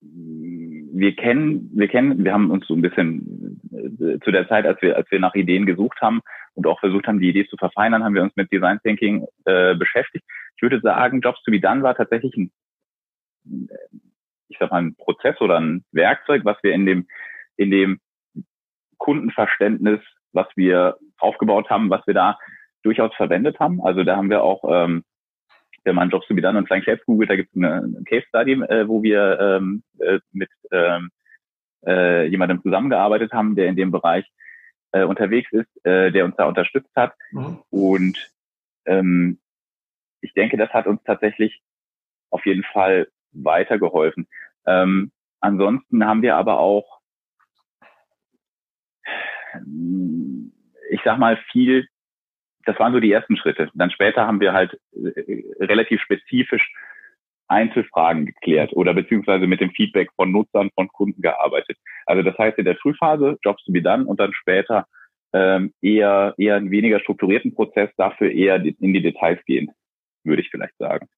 wir 0.00 1.16
kennen, 1.16 1.70
wir 1.74 1.88
kennen, 1.88 2.24
wir 2.24 2.32
haben 2.32 2.50
uns 2.50 2.66
so 2.66 2.74
ein 2.74 2.82
bisschen 2.82 3.60
äh, 3.72 4.18
zu 4.20 4.30
der 4.30 4.46
Zeit, 4.48 4.66
als 4.66 4.82
wir, 4.82 4.96
als 4.96 5.10
wir 5.10 5.18
nach 5.18 5.34
Ideen 5.34 5.64
gesucht 5.64 6.00
haben 6.02 6.20
und 6.54 6.66
auch 6.66 6.80
versucht 6.80 7.06
haben, 7.06 7.20
die 7.20 7.30
Idee 7.30 7.46
zu 7.48 7.56
verfeinern, 7.56 8.04
haben 8.04 8.14
wir 8.14 8.22
uns 8.22 8.36
mit 8.36 8.52
Design 8.52 8.80
Thinking 8.82 9.26
äh, 9.46 9.74
beschäftigt. 9.74 10.24
Ich 10.56 10.62
würde 10.62 10.80
sagen, 10.80 11.22
Jobs 11.22 11.42
to 11.42 11.50
be 11.50 11.60
done 11.60 11.82
war 11.82 11.94
tatsächlich 11.94 12.36
ein 12.36 12.50
ich 14.52 14.58
sag 14.58 14.70
mal, 14.70 14.82
ein 14.82 14.94
Prozess 14.96 15.40
oder 15.40 15.58
ein 15.58 15.84
Werkzeug, 15.92 16.44
was 16.44 16.56
wir 16.62 16.72
in 16.72 16.86
dem, 16.86 17.06
in 17.56 17.70
dem 17.70 18.00
Kundenverständnis, 18.98 20.00
was 20.32 20.46
wir 20.56 20.96
aufgebaut 21.18 21.70
haben, 21.70 21.90
was 21.90 22.06
wir 22.06 22.14
da 22.14 22.38
durchaus 22.82 23.14
verwendet 23.14 23.58
haben. 23.58 23.82
Also 23.82 24.04
da 24.04 24.16
haben 24.16 24.30
wir 24.30 24.42
auch, 24.42 24.62
ähm, 24.68 25.04
wenn 25.84 25.96
man 25.96 26.10
Jobs 26.10 26.26
to 26.28 26.34
be 26.34 26.42
done 26.42 26.58
und 26.58 26.66
Flying 26.66 26.82
Shapes 26.82 27.04
googelt, 27.06 27.30
da 27.30 27.36
gibt 27.36 27.50
es 27.50 27.56
eine, 27.56 28.02
Case 28.04 28.26
Study, 28.28 28.52
äh, 28.52 28.86
wo 28.86 29.02
wir 29.02 29.40
ähm, 29.40 29.82
äh, 29.98 30.20
mit 30.32 30.50
ähm, 30.70 31.10
äh, 31.86 32.26
jemandem 32.26 32.62
zusammengearbeitet 32.62 33.32
haben, 33.32 33.56
der 33.56 33.66
in 33.66 33.76
dem 33.76 33.90
Bereich 33.90 34.24
äh, 34.92 35.04
unterwegs 35.04 35.50
ist, 35.52 35.84
äh, 35.84 36.12
der 36.12 36.24
uns 36.24 36.36
da 36.36 36.46
unterstützt 36.46 36.94
hat. 36.94 37.14
Mhm. 37.32 37.58
Und 37.70 38.32
ähm, 38.84 39.38
ich 40.20 40.32
denke, 40.34 40.56
das 40.56 40.70
hat 40.70 40.86
uns 40.86 41.02
tatsächlich 41.04 41.60
auf 42.30 42.46
jeden 42.46 42.64
Fall 42.64 43.08
weitergeholfen. 43.32 44.28
Ähm, 44.66 45.12
ansonsten 45.40 46.04
haben 46.04 46.22
wir 46.22 46.36
aber 46.36 46.58
auch, 46.58 47.00
ich 50.90 51.00
sag 51.04 51.18
mal, 51.18 51.36
viel 51.50 51.86
das 52.64 52.78
waren 52.78 52.92
so 52.92 53.00
die 53.00 53.12
ersten 53.12 53.36
Schritte. 53.36 53.70
Dann 53.74 53.90
später 53.90 54.26
haben 54.26 54.40
wir 54.40 54.52
halt 54.52 54.78
äh, 54.92 55.42
relativ 55.60 56.00
spezifisch 56.00 56.72
Einzelfragen 57.48 58.26
geklärt 58.26 58.72
oder 58.72 58.94
beziehungsweise 58.94 59.46
mit 59.46 59.60
dem 59.60 59.70
Feedback 59.72 60.10
von 60.16 60.32
Nutzern, 60.32 60.70
von 60.74 60.88
Kunden 60.88 61.20
gearbeitet. 61.20 61.76
Also 62.06 62.22
das 62.22 62.36
heißt 62.38 62.58
in 62.58 62.64
der 62.64 62.76
Frühphase 62.76 63.36
Jobs 63.42 63.62
to 63.64 63.72
be 63.72 63.82
done 63.82 64.06
und 64.06 64.20
dann 64.20 64.32
später 64.32 64.86
ähm, 65.34 65.72
eher 65.82 66.34
eher 66.38 66.56
einen 66.56 66.70
weniger 66.70 67.00
strukturierten 67.00 67.54
Prozess, 67.54 67.90
dafür 67.96 68.30
eher 68.30 68.56
in 68.56 68.94
die 68.94 69.02
Details 69.02 69.40
gehend, 69.44 69.70
würde 70.24 70.42
ich 70.42 70.50
vielleicht 70.50 70.76
sagen. 70.78 71.08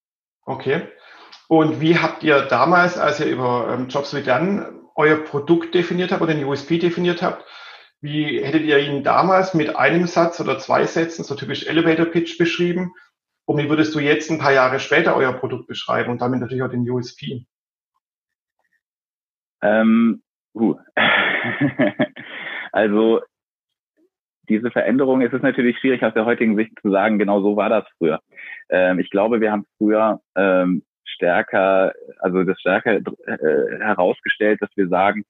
Okay. 0.45 0.83
Und 1.49 1.81
wie 1.81 1.99
habt 1.99 2.23
ihr 2.23 2.43
damals, 2.43 2.97
als 2.99 3.21
ihr 3.21 3.27
über 3.27 3.69
ähm, 3.73 3.89
Jobs 3.89 4.13
be 4.13 4.23
done 4.23 4.81
euer 4.95 5.17
Produkt 5.17 5.75
definiert 5.75 6.13
habt 6.13 6.23
oder 6.23 6.35
den 6.35 6.45
USP 6.45 6.79
definiert 6.79 7.23
habt, 7.23 7.45
wie 8.01 8.43
hättet 8.43 8.63
ihr 8.63 8.79
ihn 8.79 9.03
damals 9.03 9.55
mit 9.55 9.77
einem 9.77 10.07
Satz 10.07 10.41
oder 10.41 10.59
zwei 10.59 10.85
Sätzen, 10.85 11.25
so 11.25 11.35
typisch 11.35 11.67
Elevator 11.67 12.07
Pitch 12.07 12.39
beschrieben? 12.39 12.93
Und 13.47 13.59
wie 13.59 13.69
würdest 13.69 13.95
du 13.95 13.99
jetzt 13.99 14.31
ein 14.31 14.39
paar 14.39 14.53
Jahre 14.53 14.79
später 14.79 15.17
euer 15.17 15.33
Produkt 15.33 15.67
beschreiben 15.67 16.11
und 16.11 16.21
damit 16.21 16.41
natürlich 16.41 16.63
auch 16.63 16.71
den 16.71 16.89
USP? 16.89 17.47
Ähm, 19.63 20.23
uh. 20.55 20.77
also 22.73 23.21
diese 24.49 24.71
Veränderung, 24.71 25.23
es 25.23 25.33
ist 25.33 25.43
natürlich 25.43 25.79
schwierig 25.79 26.03
aus 26.03 26.15
der 26.15 26.27
heutigen 26.27 26.57
Sicht 26.57 26.73
zu 26.81 26.91
sagen, 26.91 27.19
genau 27.19 27.41
so 27.41 27.57
war 27.57 27.71
das 27.71 27.85
früher. 27.99 28.21
Ähm, 28.69 28.99
ich 28.99 29.11
glaube, 29.11 29.41
wir 29.41 29.51
haben 29.51 29.67
früher 29.79 30.21
ähm, 30.37 30.83
stärker, 31.15 31.93
also 32.19 32.45
das 32.45 32.61
stärker 32.61 32.97
äh, 32.97 33.79
herausgestellt, 33.81 34.61
dass 34.61 34.71
wir 34.77 34.89
sagen, 34.89 35.25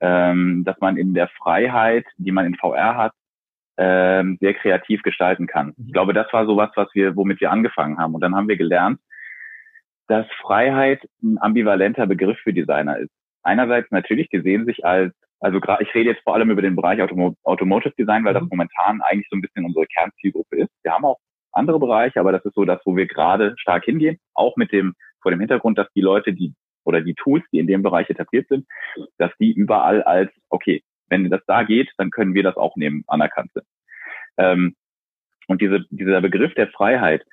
ähm, 0.00 0.64
dass 0.64 0.78
man 0.80 0.96
in 0.96 1.14
der 1.14 1.28
Freiheit, 1.28 2.04
die 2.18 2.32
man 2.32 2.46
in 2.46 2.56
VR 2.56 2.96
hat, 2.96 3.12
ähm, 3.78 4.38
sehr 4.40 4.54
kreativ 4.54 5.02
gestalten 5.02 5.46
kann. 5.46 5.74
Ich 5.84 5.92
glaube, 5.92 6.12
das 6.12 6.32
war 6.32 6.46
so 6.46 6.56
was, 6.56 6.70
was 6.76 6.88
wir, 6.94 7.16
womit 7.16 7.40
wir 7.40 7.50
angefangen 7.50 7.98
haben. 7.98 8.14
Und 8.14 8.20
dann 8.20 8.34
haben 8.34 8.48
wir 8.48 8.56
gelernt, 8.56 9.00
dass 10.08 10.26
Freiheit 10.40 11.02
ein 11.22 11.38
ambivalenter 11.40 12.06
Begriff 12.06 12.38
für 12.38 12.52
Designer 12.52 12.98
ist. 12.98 13.10
Einerseits 13.42 13.90
natürlich, 13.90 14.28
die 14.28 14.40
sehen 14.40 14.64
sich 14.64 14.84
als, 14.84 15.12
also 15.40 15.60
gerade, 15.60 15.82
ich 15.82 15.94
rede 15.94 16.10
jetzt 16.10 16.22
vor 16.22 16.34
allem 16.34 16.50
über 16.50 16.62
den 16.62 16.76
Bereich 16.76 17.02
Autom 17.02 17.36
Automotive 17.44 17.94
Design, 17.98 18.24
weil 18.24 18.34
das 18.34 18.42
mhm. 18.42 18.48
momentan 18.50 19.02
eigentlich 19.02 19.28
so 19.30 19.36
ein 19.36 19.42
bisschen 19.42 19.64
unsere 19.64 19.86
Kernzielgruppe 19.86 20.56
ist. 20.56 20.70
Wir 20.82 20.92
haben 20.92 21.04
auch 21.04 21.18
andere 21.56 21.78
Bereiche, 21.78 22.20
aber 22.20 22.32
das 22.32 22.44
ist 22.44 22.54
so 22.54 22.64
das, 22.64 22.80
wo 22.84 22.96
wir 22.96 23.06
gerade 23.06 23.54
stark 23.58 23.84
hingehen, 23.84 24.18
auch 24.34 24.56
mit 24.56 24.72
dem, 24.72 24.94
vor 25.20 25.30
dem 25.30 25.40
Hintergrund, 25.40 25.78
dass 25.78 25.92
die 25.94 26.00
Leute, 26.00 26.32
die 26.32 26.54
oder 26.84 27.00
die 27.00 27.14
Tools, 27.14 27.44
die 27.52 27.58
in 27.58 27.66
dem 27.66 27.82
Bereich 27.82 28.08
etabliert 28.08 28.46
sind, 28.48 28.66
dass 29.18 29.32
die 29.40 29.52
überall 29.52 30.02
als, 30.02 30.30
okay, 30.50 30.82
wenn 31.08 31.28
das 31.30 31.42
da 31.46 31.64
geht, 31.64 31.90
dann 31.98 32.10
können 32.10 32.34
wir 32.34 32.42
das 32.42 32.56
auch 32.56 32.76
nehmen, 32.76 33.04
anerkannt 33.08 33.50
sind. 33.52 33.66
Ähm, 34.36 34.76
und 35.48 35.60
diese, 35.60 35.84
dieser 35.90 36.20
Begriff 36.20 36.54
der 36.54 36.68
Freiheit, 36.68 37.24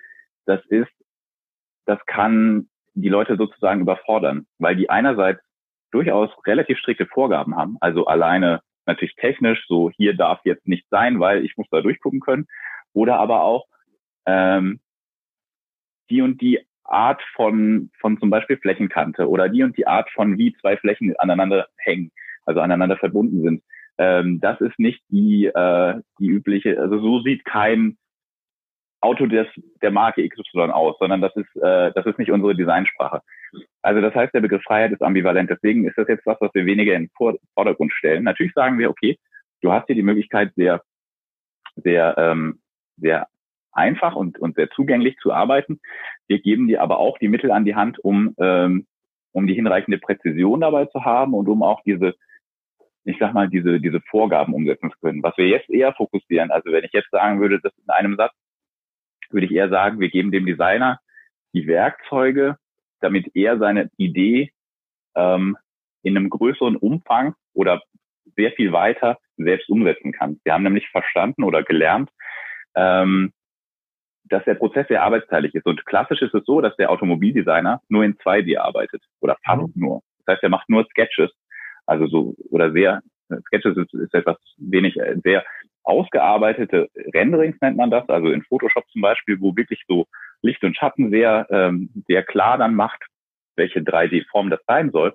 das 0.46 0.64
ist, 0.68 0.92
das 1.86 2.00
kann 2.06 2.68
die 2.94 3.10
Leute 3.10 3.38
sozusagen 3.38 3.82
überfordern, 3.82 4.46
weil 4.60 4.76
die 4.76 4.90
einerseits 4.90 5.42
durchaus 5.92 6.30
relativ 6.46 6.78
strikte 6.80 7.06
Vorgaben 7.06 7.56
haben, 7.56 7.78
also 7.80 8.06
alleine 8.06 8.62
natürlich 8.86 9.16
technisch, 9.16 9.66
so 9.68 9.90
hier 9.92 10.16
darf 10.16 10.40
jetzt 10.44 10.68
nicht 10.68 10.86
sein, 10.90 11.20
weil 11.20 11.46
ich 11.46 11.56
muss 11.58 11.68
da 11.72 11.82
durchgucken 11.82 12.20
können, 12.20 12.48
oder 12.94 13.20
aber 13.20 13.44
auch 13.44 13.66
ähm, 14.26 14.80
die 16.10 16.22
und 16.22 16.42
die 16.42 16.60
Art 16.84 17.22
von, 17.36 17.90
von 18.00 18.20
zum 18.20 18.30
Beispiel 18.30 18.58
Flächenkante 18.58 19.28
oder 19.28 19.50
die 19.50 19.64
und 19.64 19.78
die 19.78 19.88
Art 19.88 20.10
von 20.12 20.38
wie 20.38 20.54
zwei 20.60 20.78
Flächen 20.78 21.16
aneinander 21.18 21.68
hängen, 21.78 22.12
also 22.46 22.60
aneinander 22.60 22.98
verbunden 22.98 23.42
sind. 23.42 23.64
Ähm, 23.98 24.40
das 24.42 24.60
ist 24.62 24.78
nicht 24.80 25.02
die, 25.10 25.46
äh, 25.46 26.02
die 26.20 26.28
übliche, 26.28 26.80
also 26.80 27.00
so 27.00 27.22
sieht 27.22 27.46
kein 27.46 27.98
Auto 29.02 29.28
des, 29.28 29.48
der 29.82 29.92
Marke 29.92 30.28
XY 30.28 30.72
aus, 30.72 30.96
sondern 31.00 31.22
das 31.22 31.36
ist, 31.36 31.56
äh, 31.58 31.92
das 31.94 32.06
ist 32.06 32.18
nicht 32.18 32.32
unsere 32.32 32.56
Designsprache. 32.56 33.22
Also 33.82 34.02
das 34.02 34.16
heißt, 34.16 34.34
der 34.34 34.42
Begriff 34.42 34.64
Freiheit 34.64 34.94
ist 34.94 35.02
ambivalent. 35.02 35.50
Deswegen 35.50 35.86
ist 35.86 35.98
das 35.98 36.08
jetzt 36.08 36.26
was, 36.26 36.38
was 36.40 36.54
wir 36.54 36.66
weniger 36.66 36.96
in 36.96 37.10
den 37.10 37.38
Vordergrund 37.54 37.92
stellen. 37.94 38.24
Natürlich 38.24 38.54
sagen 38.54 38.80
wir, 38.80 38.90
okay, 38.90 39.20
du 39.62 39.72
hast 39.72 39.88
hier 39.88 39.96
die 39.96 40.04
Möglichkeit, 40.04 40.54
sehr, 40.56 40.82
sehr, 41.76 42.16
ähm, 42.18 42.62
sehr 42.98 43.28
einfach 43.74 44.16
und, 44.16 44.40
und 44.40 44.56
sehr 44.56 44.70
zugänglich 44.72 45.18
zu 45.18 45.34
arbeiten. 45.34 45.80
Wir 46.28 46.40
geben 46.40 46.68
dir 46.68 46.82
aber 46.82 47.00
auch 47.00 47.18
die 47.18 47.28
Mittel 47.28 47.52
an 47.52 47.66
die 47.66 47.76
Hand, 47.76 48.00
um, 48.00 48.36
ähm, 48.38 48.88
um 49.32 49.48
die 49.48 49.54
hinreichende 49.54 49.98
Präzision 49.98 50.62
dabei 50.62 50.86
zu 50.86 51.04
haben 51.04 51.34
und 51.34 51.48
um 51.48 51.64
auch 51.64 51.82
diese, 51.84 52.16
ich 53.04 53.18
sag 53.20 53.34
mal, 53.34 53.50
diese, 53.50 53.80
diese 53.80 54.02
Vorgaben 54.02 54.54
umsetzen 54.54 54.92
zu 54.92 54.98
können. 55.00 55.24
Was 55.24 55.38
wir 55.38 55.48
jetzt 55.48 55.70
eher 55.70 55.94
fokussieren, 55.94 56.52
also 56.52 56.72
wenn 56.72 56.84
ich 56.84 56.94
jetzt 56.94 57.10
sagen 57.12 57.42
würde, 57.42 57.60
das 57.60 57.74
in 57.78 57.90
einem 57.90 58.16
Satz, 58.16 58.34
würde 59.30 59.48
ich 59.48 59.52
eher 59.52 59.70
sagen, 59.70 60.00
wir 60.00 60.10
geben 60.10 60.32
dem 60.32 60.46
Designer 60.46 61.00
die 61.54 61.68
Werkzeuge, 61.68 62.58
damit 63.00 63.36
er 63.36 63.58
seine 63.58 63.90
Idee 63.98 64.52
ähm, 65.16 65.58
in 66.04 66.18
einem 66.18 66.30
größeren 66.30 66.76
Umfang 66.76 67.36
oder 67.54 67.82
sehr 68.36 68.52
viel 68.52 68.72
weiter 68.72 69.18
selbst 69.38 69.70
umsetzen 69.70 70.12
kann. 70.12 70.40
Wir 70.44 70.54
haben 70.54 70.64
nämlich 70.64 70.88
verstanden 70.90 71.44
oder 71.44 71.64
gelernt, 71.64 72.10
ähm, 72.76 73.34
dass 74.34 74.44
der 74.46 74.56
Prozess 74.56 74.88
sehr 74.88 75.04
arbeitsteilig 75.04 75.54
ist. 75.54 75.66
Und 75.66 75.86
klassisch 75.86 76.22
ist 76.22 76.34
es 76.34 76.44
so, 76.46 76.60
dass 76.60 76.76
der 76.78 76.90
Automobildesigner 76.90 77.82
nur 77.88 78.04
in 78.04 78.16
2D 78.18 78.58
arbeitet 78.58 79.04
oder 79.22 79.38
fast 79.46 79.76
mhm. 79.76 79.82
nur. 79.82 80.02
Das 80.26 80.36
heißt, 80.36 80.44
er 80.44 80.50
macht 80.50 80.70
nur 80.70 80.86
Sketches, 80.86 81.32
also 81.86 82.08
so 82.08 82.36
oder 82.50 82.72
sehr 82.72 83.02
Sketches 83.48 83.78
ist, 83.78 83.94
ist 83.94 84.14
etwas 84.14 84.38
wenig 84.58 84.98
äh, 84.98 85.16
sehr 85.24 85.44
ausgearbeitete 85.84 86.90
Renderings 87.14 87.58
nennt 87.62 87.78
man 87.78 87.92
das, 87.92 88.08
also 88.08 88.30
in 88.30 88.42
Photoshop 88.44 88.90
zum 88.90 89.02
Beispiel, 89.02 89.40
wo 89.42 89.56
wirklich 89.56 89.84
so 89.88 90.08
Licht 90.42 90.64
und 90.64 90.78
Schatten 90.78 91.10
sehr 91.10 91.46
ähm, 91.50 91.90
sehr 92.08 92.24
klar 92.24 92.58
dann 92.58 92.74
macht, 92.74 93.04
welche 93.56 93.80
3D-Form 93.80 94.50
das 94.50 94.62
sein 94.66 94.92
soll. 94.92 95.14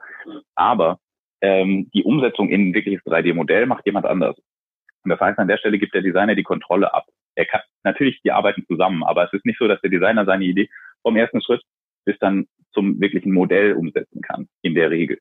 Aber 0.55 0.99
ähm, 1.41 1.91
die 1.93 2.05
Umsetzung 2.05 2.51
in 2.51 2.69
ein 2.69 2.75
wirkliches 2.75 3.03
3D-Modell 3.05 3.67
macht 3.67 3.87
jemand 3.87 4.07
anders. 4.07 4.37
Und 5.05 5.11
das 5.11 5.21
heißt, 5.21 5.39
an 5.39 5.49
der 5.49 5.57
Stelle 5.57 5.79
gibt 5.79 5.95
der 5.95 6.03
Designer 6.03 6.35
die 6.35 6.43
Kontrolle 6.43 6.93
ab 6.93 7.07
er 7.39 7.47
kann 7.47 7.61
natürlich, 7.85 8.21
die 8.23 8.33
arbeiten 8.33 8.65
zusammen, 8.67 9.05
aber 9.05 9.25
es 9.25 9.33
ist 9.33 9.47
nicht 9.47 9.59
so, 9.59 9.69
dass 9.69 9.81
der 9.81 9.91
Designer 9.91 10.25
seine 10.25 10.45
Idee 10.45 10.69
vom 11.03 11.17
ersten 11.17 11.41
Schritt 11.41 11.63
bis 12.05 12.19
dann 12.19 12.49
zum 12.73 13.01
wirklichen 13.01 13.33
Modell 13.33 13.75
umsetzen 13.75 14.23
kann, 14.23 14.49
in 14.63 14.75
der 14.75 14.91
Regel. 14.91 15.21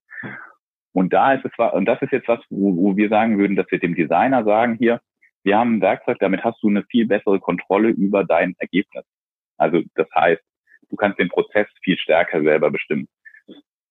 Und 0.94 1.14
da 1.14 1.34
ist 1.34 1.46
es, 1.46 1.52
und 1.74 1.86
das 1.86 2.02
ist 2.02 2.12
jetzt 2.12 2.28
was, 2.28 2.40
wo, 2.50 2.76
wo 2.76 2.98
wir 2.98 3.10
sagen 3.10 3.38
würden, 3.38 3.56
dass 3.56 3.70
wir 3.70 3.80
dem 3.80 3.94
Designer 3.94 4.44
sagen, 4.44 4.78
hier, 4.80 5.00
wir 5.44 5.58
haben 5.60 5.76
ein 5.76 5.82
Werkzeug, 5.82 6.18
damit 6.20 6.44
hast 6.44 6.62
du 6.64 6.70
eine 6.70 6.84
viel 6.86 7.06
bessere 7.06 7.40
Kontrolle 7.40 7.90
über 7.90 8.24
dein 8.24 8.56
Ergebnis. 8.58 9.06
Also 9.58 9.84
das 9.94 10.08
heißt, 10.16 10.42
du 10.90 10.96
kannst 10.96 11.20
den 11.20 11.30
Prozess 11.30 11.68
viel 11.84 12.00
stärker 12.00 12.42
selber 12.42 12.72
bestimmen. 12.72 13.08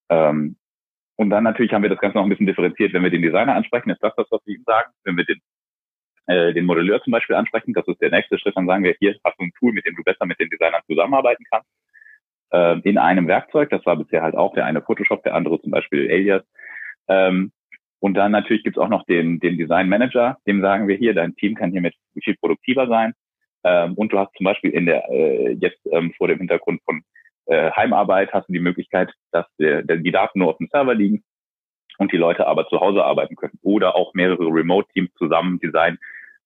Ähm, 0.09 0.57
und 1.15 1.31
dann 1.31 1.45
natürlich 1.45 1.73
haben 1.73 1.83
wir 1.83 1.91
das 1.91 2.01
Ganze 2.01 2.19
noch 2.19 2.25
ein 2.25 2.29
bisschen 2.29 2.47
differenziert. 2.47 2.93
Wenn 2.93 3.05
wir 3.05 3.11
den 3.11 3.23
Designer 3.23 3.55
ansprechen, 3.55 3.91
ist 3.91 4.03
das 4.03 4.15
das, 4.17 4.27
was 4.31 4.45
wir 4.45 4.57
ihm 4.57 4.65
sagen. 4.67 4.91
Wenn 5.05 5.17
wir 5.17 5.25
den 5.25 5.41
äh, 6.27 6.53
den 6.53 6.65
Modelleur 6.65 7.03
zum 7.03 7.13
Beispiel 7.13 7.37
ansprechen. 7.37 7.73
Das 7.75 7.87
ist 7.87 8.01
der 8.01 8.11
nächste 8.11 8.39
Schritt. 8.39 8.57
Dann 8.57 8.67
sagen 8.67 8.85
wir, 8.85 8.95
hier 8.99 9.17
hast 9.25 9.39
du 9.39 9.45
ein 9.45 9.53
Tool, 9.59 9.73
mit 9.73 9.87
dem 9.87 9.97
du 9.97 10.03
besser 10.03 10.27
mit 10.27 10.39
den 10.41 10.51
Designern 10.51 10.83
zusammenarbeiten 10.87 11.45
kannst. 11.51 11.69
Äh, 12.53 12.81
in 12.89 12.99
einem 12.99 13.27
Werkzeug. 13.29 13.71
Das 13.71 13.85
war 13.87 13.97
bisher 13.97 14.23
halt 14.23 14.37
auch 14.37 14.55
der 14.55 14.67
eine 14.67 14.83
Photoshop, 14.83 15.23
der 15.25 15.35
andere 15.35 15.61
zum 15.61 15.71
Beispiel 15.71 16.11
Alias. 16.11 16.43
Ähm, 17.09 17.53
und 17.99 18.15
dann 18.15 18.33
natürlich 18.33 18.63
gibt's 18.63 18.79
auch 18.79 18.89
noch 18.89 19.05
den, 19.07 19.41
den 19.41 19.57
Design 19.57 19.89
Manager. 19.89 20.37
Dem 20.47 20.61
sagen 20.61 20.87
wir 20.87 20.97
hier, 20.97 21.15
dein 21.15 21.35
Team 21.37 21.55
kann 21.55 21.73
hiermit 21.73 21.95
viel 22.23 22.37
produktiver 22.37 22.87
sein. 22.87 23.15
Ähm, 23.65 23.95
und 23.95 24.13
du 24.13 24.19
hast 24.19 24.33
zum 24.37 24.45
Beispiel 24.45 24.71
in 24.71 24.87
der 24.87 25.11
äh, 25.11 25.53
jetzt 25.61 25.81
ähm, 25.91 26.13
vor 26.17 26.29
dem 26.29 26.39
Hintergrund 26.39 26.81
von 26.85 27.03
äh, 27.47 27.71
Heimarbeit 27.73 28.33
hast 28.33 28.49
du 28.49 28.53
die 28.53 28.61
Möglichkeit, 28.61 29.13
dass 29.33 29.47
der, 29.59 29.83
der, 29.83 29.97
die 29.97 30.13
Daten 30.13 30.39
nur 30.39 30.51
auf 30.51 30.59
dem 30.59 30.69
Server 30.71 30.95
liegen 30.95 31.25
und 31.99 32.13
die 32.13 32.17
Leute 32.17 32.47
aber 32.47 32.69
zu 32.69 32.81
Hause 32.81 33.05
arbeiten 33.05 33.37
können 33.37 33.59
oder 33.63 33.97
auch 33.97 34.15
mehrere 34.15 34.47
Remote-Teams 34.47 35.13
zusammen 35.15 35.59
Design 35.61 35.99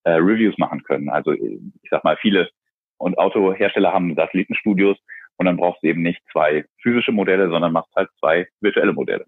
äh, 0.04 0.12
Reviews 0.12 0.56
machen 0.58 0.82
können. 0.82 1.08
Also 1.08 1.32
ich 1.32 1.90
sag 1.90 2.04
mal, 2.04 2.16
viele 2.20 2.50
und 2.98 3.18
Autohersteller 3.18 3.92
haben 3.92 4.14
Satellitenstudios 4.14 4.98
und 5.36 5.46
dann 5.46 5.56
brauchst 5.56 5.82
du 5.82 5.88
eben 5.88 6.02
nicht 6.02 6.20
zwei 6.32 6.64
physische 6.82 7.12
Modelle, 7.12 7.48
sondern 7.48 7.72
machst 7.72 7.94
halt 7.96 8.10
zwei 8.18 8.46
virtuelle 8.60 8.92
Modelle 8.92 9.24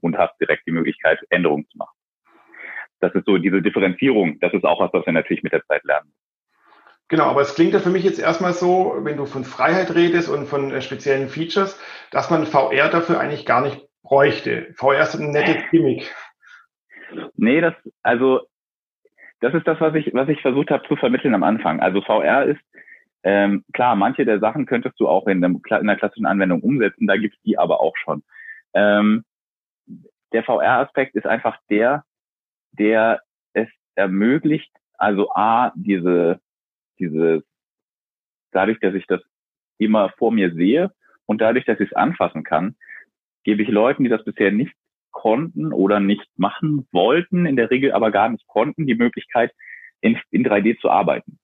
und 0.00 0.16
hast 0.16 0.38
direkt 0.40 0.66
die 0.66 0.72
Möglichkeit, 0.72 1.18
Änderungen 1.30 1.66
zu 1.68 1.78
machen. 1.78 1.96
Das 3.00 3.14
ist 3.14 3.26
so 3.26 3.36
diese 3.36 3.62
Differenzierung, 3.62 4.38
das 4.40 4.52
ist 4.54 4.64
auch 4.64 4.80
was, 4.80 4.92
was 4.92 5.04
wir 5.04 5.12
natürlich 5.12 5.42
mit 5.42 5.52
der 5.52 5.64
Zeit 5.66 5.84
lernen. 5.84 6.12
Genau, 7.08 7.24
aber 7.24 7.42
es 7.42 7.54
klingt 7.54 7.72
ja 7.72 7.78
für 7.78 7.90
mich 7.90 8.04
jetzt 8.04 8.18
erstmal 8.18 8.52
so, 8.52 8.96
wenn 9.00 9.16
du 9.16 9.26
von 9.26 9.44
Freiheit 9.44 9.94
redest 9.94 10.28
und 10.28 10.46
von 10.46 10.72
äh, 10.72 10.82
speziellen 10.82 11.28
Features, 11.28 11.80
dass 12.10 12.30
man 12.30 12.46
VR 12.46 12.88
dafür 12.88 13.20
eigentlich 13.20 13.46
gar 13.46 13.60
nicht 13.60 13.86
bräuchte. 14.02 14.72
VR 14.74 15.02
ist 15.02 15.14
ein 15.14 15.30
nettes 15.30 15.56
Gimmick. 15.70 16.12
Nee, 17.36 17.60
das, 17.60 17.74
also 18.02 18.40
das 19.40 19.54
ist 19.54 19.66
das, 19.66 19.80
was 19.80 19.94
ich, 19.94 20.12
was 20.14 20.28
ich 20.28 20.40
versucht 20.40 20.70
habe 20.70 20.86
zu 20.88 20.96
vermitteln 20.96 21.34
am 21.34 21.42
Anfang. 21.42 21.80
Also 21.80 22.00
VR 22.02 22.44
ist, 22.44 22.60
ähm, 23.22 23.64
klar, 23.72 23.96
manche 23.96 24.24
der 24.24 24.40
Sachen 24.40 24.66
könntest 24.66 24.98
du 25.00 25.08
auch 25.08 25.26
in, 25.26 25.44
einem, 25.44 25.60
in 25.64 25.72
einer 25.72 25.96
klassischen 25.96 26.26
Anwendung 26.26 26.60
umsetzen, 26.60 27.06
da 27.06 27.16
gibt's 27.16 27.40
die 27.42 27.58
aber 27.58 27.80
auch 27.80 27.96
schon. 27.96 28.22
Ähm, 28.72 29.24
der 30.32 30.44
VR-Aspekt 30.44 31.14
ist 31.14 31.26
einfach 31.26 31.58
der, 31.70 32.04
der 32.72 33.20
es 33.52 33.68
ermöglicht, 33.94 34.72
also 34.98 35.30
A, 35.34 35.72
diese, 35.74 36.40
dieses 36.98 37.42
dadurch, 38.52 38.80
dass 38.80 38.94
ich 38.94 39.06
das 39.06 39.20
immer 39.78 40.10
vor 40.18 40.32
mir 40.32 40.52
sehe 40.52 40.92
und 41.26 41.40
dadurch, 41.40 41.64
dass 41.64 41.80
ich 41.80 41.90
es 41.90 41.96
anfassen 41.96 42.44
kann, 42.44 42.76
gebe 43.44 43.62
ich 43.62 43.68
Leuten, 43.68 44.04
die 44.04 44.10
das 44.10 44.24
bisher 44.24 44.50
nicht 44.50 44.74
konnten 45.16 45.72
oder 45.72 45.98
nicht 45.98 46.28
machen 46.36 46.86
wollten, 46.92 47.46
in 47.46 47.56
der 47.56 47.70
Regel 47.70 47.92
aber 47.92 48.10
gar 48.10 48.28
nicht 48.28 48.46
konnten, 48.46 48.86
die 48.86 48.94
Möglichkeit, 48.94 49.50
in, 50.02 50.18
in 50.30 50.44
3D 50.44 50.78
zu 50.78 50.90
arbeiten. 50.90 51.38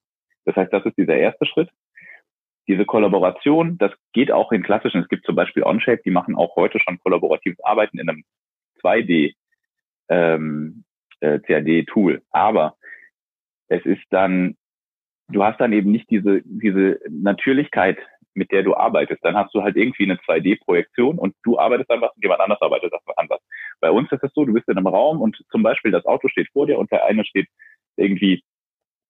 Das 0.45 0.55
heißt, 0.55 0.71
das 0.71 0.85
ist 0.85 0.95
dieser 0.95 1.17
erste 1.17 1.47
Schritt. 1.47 1.69
Diese 2.67 2.85
Kollaboration, 2.85 3.79
das 3.79 3.91
geht 4.13 4.31
auch 4.31 4.51
in 4.51 4.61
klassischen, 4.61 5.01
es 5.01 5.09
gibt 5.09 5.25
zum 5.25 5.35
Beispiel 5.35 5.63
OnShape, 5.63 6.03
die 6.05 6.11
machen 6.11 6.35
auch 6.35 6.55
heute 6.55 6.79
schon 6.79 6.99
kollaboratives 6.99 7.59
Arbeiten 7.63 7.97
in 7.97 8.09
einem 8.09 8.23
2D 8.83 9.33
ähm, 10.09 10.83
äh, 11.19 11.39
CAD-Tool. 11.39 12.21
Aber 12.29 12.75
es 13.69 13.83
ist 13.85 14.03
dann, 14.11 14.55
du 15.29 15.43
hast 15.43 15.59
dann 15.59 15.73
eben 15.73 15.91
nicht 15.91 16.11
diese, 16.11 16.41
diese 16.45 16.99
Natürlichkeit, 17.09 17.97
mit 18.35 18.51
der 18.51 18.63
du 18.63 18.75
arbeitest. 18.75 19.23
Dann 19.25 19.35
hast 19.35 19.53
du 19.53 19.63
halt 19.63 19.75
irgendwie 19.75 20.03
eine 20.03 20.15
2D-Projektion 20.17 21.17
und 21.17 21.35
du 21.43 21.57
arbeitest 21.57 21.89
an 21.91 22.01
was 22.01 22.13
und 22.15 22.23
jemand 22.23 22.41
anders 22.41 22.61
arbeitet 22.61 22.93
an 22.93 23.29
was. 23.29 23.41
Bei 23.83 23.91
uns 23.91 24.09
ist 24.13 24.23
es 24.23 24.31
so, 24.33 24.45
du 24.45 24.53
bist 24.53 24.69
in 24.69 24.77
einem 24.77 24.87
Raum 24.87 25.19
und 25.19 25.43
zum 25.51 25.61
Beispiel 25.61 25.91
das 25.91 26.05
Auto 26.05 26.29
steht 26.29 26.47
vor 26.53 26.65
dir 26.67 26.79
und 26.79 26.89
der 26.89 27.03
eine 27.03 27.25
steht 27.25 27.49
irgendwie 27.97 28.41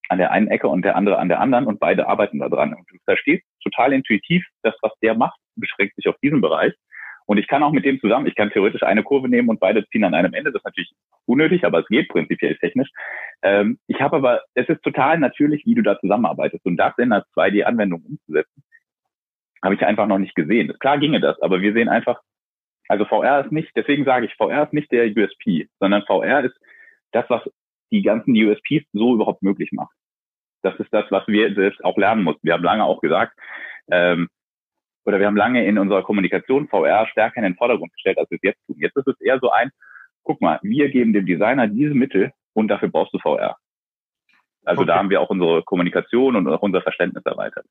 an 0.09 0.17
der 0.17 0.31
einen 0.31 0.47
Ecke 0.47 0.67
und 0.67 0.83
der 0.83 0.95
andere 0.95 1.19
an 1.19 1.29
der 1.29 1.39
anderen 1.41 1.67
und 1.67 1.79
beide 1.79 2.07
arbeiten 2.07 2.39
da 2.39 2.49
dran. 2.49 2.73
Und 2.73 2.89
du 2.89 2.97
verstehst 3.05 3.45
total 3.63 3.93
intuitiv, 3.93 4.43
dass 4.63 4.73
was 4.81 4.91
der 5.03 5.13
macht, 5.13 5.39
beschränkt 5.55 5.95
sich 5.95 6.07
auf 6.07 6.15
diesen 6.23 6.41
Bereich. 6.41 6.73
Und 7.27 7.37
ich 7.37 7.47
kann 7.47 7.61
auch 7.61 7.71
mit 7.71 7.85
dem 7.85 7.99
zusammen, 7.99 8.25
ich 8.25 8.33
kann 8.33 8.49
theoretisch 8.49 8.81
eine 8.81 9.03
Kurve 9.03 9.29
nehmen 9.29 9.49
und 9.49 9.59
beide 9.59 9.87
ziehen 9.89 10.05
an 10.05 10.15
einem 10.15 10.33
Ende. 10.33 10.51
Das 10.51 10.61
ist 10.61 10.65
natürlich 10.65 10.91
unnötig, 11.27 11.65
aber 11.65 11.81
es 11.81 11.87
geht 11.87 12.09
prinzipiell 12.09 12.57
technisch. 12.57 12.89
Ähm, 13.43 13.77
ich 13.85 14.01
habe 14.01 14.15
aber, 14.15 14.41
es 14.55 14.67
ist 14.67 14.81
total 14.81 15.19
natürlich, 15.19 15.67
wie 15.67 15.75
du 15.75 15.83
da 15.83 15.99
zusammenarbeitest. 15.99 16.65
Und 16.65 16.77
das 16.77 16.97
in 16.97 17.13
einer 17.13 17.25
2D-Anwendung 17.35 18.01
umzusetzen, 18.01 18.63
habe 19.63 19.75
ich 19.75 19.85
einfach 19.85 20.07
noch 20.07 20.17
nicht 20.17 20.33
gesehen. 20.33 20.73
Klar 20.79 20.97
ginge 20.97 21.19
das, 21.19 21.39
aber 21.43 21.61
wir 21.61 21.73
sehen 21.73 21.89
einfach, 21.89 22.19
also 22.87 23.05
VR 23.05 23.45
ist 23.45 23.51
nicht, 23.51 23.71
deswegen 23.75 24.05
sage 24.05 24.25
ich, 24.25 24.35
VR 24.35 24.63
ist 24.63 24.73
nicht 24.73 24.91
der 24.91 25.05
USP, 25.05 25.67
sondern 25.79 26.03
VR 26.03 26.43
ist 26.43 26.55
das, 27.11 27.25
was 27.29 27.41
die 27.91 28.01
ganzen 28.01 28.35
USPs 28.35 28.85
so 28.91 29.15
überhaupt 29.15 29.43
möglich 29.43 29.71
macht. 29.71 29.95
Das 30.63 30.77
ist 30.79 30.91
das, 30.91 31.05
was 31.09 31.27
wir 31.27 31.53
selbst 31.53 31.83
auch 31.83 31.97
lernen 31.97 32.23
mussten. 32.23 32.45
Wir 32.45 32.53
haben 32.53 32.63
lange 32.63 32.83
auch 32.83 33.01
gesagt, 33.01 33.37
ähm, 33.91 34.29
oder 35.05 35.19
wir 35.19 35.27
haben 35.27 35.35
lange 35.35 35.65
in 35.65 35.77
unserer 35.77 36.03
Kommunikation 36.03 36.67
VR 36.69 37.07
stärker 37.07 37.37
in 37.37 37.43
den 37.43 37.55
Vordergrund 37.55 37.91
gestellt, 37.93 38.17
als 38.17 38.31
wir 38.31 38.37
es 38.37 38.43
jetzt 38.43 38.65
tun. 38.65 38.77
Jetzt 38.79 38.95
ist 38.95 39.07
es 39.07 39.19
eher 39.21 39.39
so 39.39 39.51
ein, 39.51 39.69
guck 40.23 40.41
mal, 40.41 40.59
wir 40.63 40.89
geben 40.89 41.13
dem 41.13 41.25
Designer 41.25 41.67
diese 41.67 41.93
Mittel 41.93 42.31
und 42.53 42.69
dafür 42.69 42.89
brauchst 42.89 43.13
du 43.13 43.19
VR. 43.19 43.57
Also 44.65 44.81
okay. 44.81 44.87
da 44.87 44.95
haben 44.95 45.09
wir 45.09 45.19
auch 45.19 45.29
unsere 45.29 45.63
Kommunikation 45.63 46.37
und 46.37 46.47
auch 46.47 46.61
unser 46.61 46.81
Verständnis 46.81 47.25
erweitert. 47.25 47.65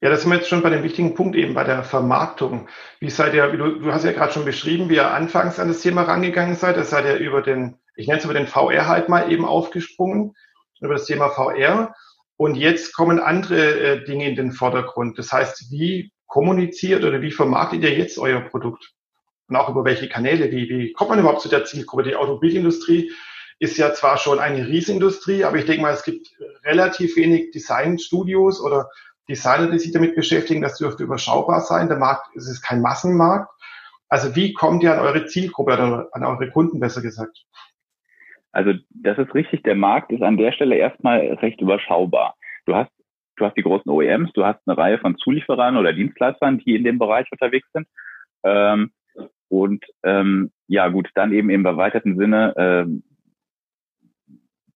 Ja, 0.00 0.10
das 0.10 0.22
sind 0.22 0.30
wir 0.30 0.36
jetzt 0.36 0.48
schon 0.48 0.62
bei 0.62 0.70
dem 0.70 0.82
wichtigen 0.82 1.14
Punkt 1.14 1.36
eben 1.36 1.54
bei 1.54 1.64
der 1.64 1.82
Vermarktung. 1.82 2.68
Wie 3.00 3.08
seid 3.08 3.32
ihr, 3.34 3.48
du, 3.48 3.78
du 3.80 3.92
hast 3.92 4.04
ja 4.04 4.12
gerade 4.12 4.32
schon 4.32 4.44
beschrieben, 4.44 4.90
wie 4.90 4.96
ihr 4.96 5.10
anfangs 5.10 5.58
an 5.58 5.68
das 5.68 5.80
Thema 5.80 6.02
rangegangen 6.02 6.56
seid. 6.56 6.76
Das 6.76 6.90
seid 6.90 7.06
ihr 7.06 7.16
über 7.16 7.40
den, 7.40 7.78
ich 7.94 8.06
nenne 8.06 8.18
es 8.18 8.24
über 8.24 8.34
den 8.34 8.46
VR 8.46 8.88
halt 8.88 9.08
mal 9.08 9.32
eben 9.32 9.46
aufgesprungen, 9.46 10.34
über 10.80 10.94
das 10.94 11.06
Thema 11.06 11.30
VR. 11.30 11.94
Und 12.36 12.56
jetzt 12.56 12.94
kommen 12.94 13.18
andere 13.18 13.80
äh, 13.80 14.04
Dinge 14.04 14.28
in 14.28 14.36
den 14.36 14.52
Vordergrund. 14.52 15.18
Das 15.18 15.32
heißt, 15.32 15.70
wie 15.70 16.12
kommuniziert 16.26 17.02
oder 17.04 17.22
wie 17.22 17.30
vermarktet 17.30 17.82
ihr 17.82 17.96
jetzt 17.96 18.18
euer 18.18 18.40
Produkt? 18.40 18.92
Und 19.48 19.56
auch 19.56 19.70
über 19.70 19.84
welche 19.84 20.08
Kanäle? 20.08 20.50
Wie, 20.50 20.68
wie 20.68 20.92
kommt 20.92 21.10
man 21.10 21.20
überhaupt 21.20 21.40
zu 21.40 21.48
der 21.48 21.64
Zielgruppe? 21.64 22.02
Die 22.02 22.16
Automobilindustrie 22.16 23.12
ist 23.58 23.78
ja 23.78 23.94
zwar 23.94 24.18
schon 24.18 24.38
eine 24.38 24.66
Riesenindustrie, 24.66 25.44
aber 25.44 25.56
ich 25.56 25.64
denke 25.64 25.80
mal, 25.80 25.94
es 25.94 26.02
gibt 26.02 26.28
relativ 26.64 27.16
wenig 27.16 27.52
Designstudios 27.52 28.60
oder 28.60 28.90
Designer, 29.28 29.70
die 29.70 29.78
sich 29.78 29.92
damit 29.92 30.14
beschäftigen. 30.14 30.62
Das 30.62 30.78
dürfte 30.78 31.04
überschaubar 31.04 31.60
sein. 31.60 31.88
Der 31.88 31.98
Markt, 31.98 32.28
es 32.36 32.48
ist 32.48 32.62
kein 32.62 32.80
Massenmarkt. 32.80 33.50
Also 34.08 34.36
wie 34.36 34.52
kommt 34.52 34.82
ihr 34.82 34.92
an 34.92 35.00
eure 35.00 35.26
Zielgruppe 35.26 35.72
oder 35.72 36.08
an 36.12 36.24
eure 36.24 36.50
Kunden 36.50 36.78
besser 36.78 37.02
gesagt? 37.02 37.44
Also 38.52 38.72
das 38.90 39.18
ist 39.18 39.34
richtig. 39.34 39.64
Der 39.64 39.74
Markt 39.74 40.12
ist 40.12 40.22
an 40.22 40.36
der 40.36 40.52
Stelle 40.52 40.76
erstmal 40.76 41.18
recht 41.18 41.60
überschaubar. 41.60 42.36
Du 42.66 42.74
hast 42.74 42.90
du 43.36 43.44
hast 43.44 43.56
die 43.56 43.62
großen 43.62 43.90
OEMs, 43.90 44.32
du 44.32 44.44
hast 44.44 44.60
eine 44.66 44.78
Reihe 44.78 44.98
von 44.98 45.16
Zulieferern 45.18 45.76
oder 45.76 45.92
Dienstleistern, 45.92 46.58
die 46.58 46.74
in 46.74 46.84
dem 46.84 46.98
Bereich 46.98 47.30
unterwegs 47.30 47.68
sind. 47.72 47.86
Ähm, 48.44 48.92
und 49.48 49.84
ähm, 50.02 50.50
ja 50.68 50.88
gut, 50.88 51.10
dann 51.14 51.32
eben 51.32 51.50
im 51.50 51.66
erweiterten 51.66 52.16
Sinne 52.16 52.54
ähm, 52.56 53.02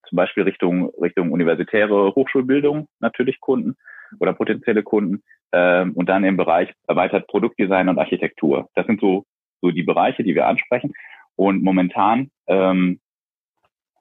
zum 0.09 0.17
Beispiel 0.17 0.43
Richtung 0.43 0.91
Richtung 1.01 1.33
universitäre 1.33 2.15
Hochschulbildung 2.15 2.89
natürlich 2.99 3.41
Kunden 3.41 3.77
oder 4.19 4.33
potenzielle 4.33 4.83
Kunden 4.83 5.23
ähm, 5.53 5.93
und 5.93 6.09
dann 6.09 6.25
im 6.25 6.37
Bereich 6.37 6.73
erweitert 6.87 7.29
Produktdesign 7.29 7.89
und 7.89 7.99
Architektur. 7.99 8.69
Das 8.75 8.87
sind 8.87 9.01
so 9.01 9.25
so 9.61 9.71
die 9.71 9.83
Bereiche, 9.83 10.23
die 10.23 10.35
wir 10.35 10.47
ansprechen. 10.47 10.93
Und 11.37 11.63
momentan, 11.63 12.31
ähm, 12.47 13.01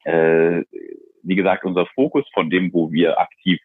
äh, 0.03 0.63
wie 1.23 1.35
gesagt, 1.35 1.65
unser 1.65 1.85
Fokus 1.87 2.25
von 2.33 2.49
dem, 2.49 2.73
wo 2.73 2.91
wir 2.91 3.19
aktiv 3.19 3.59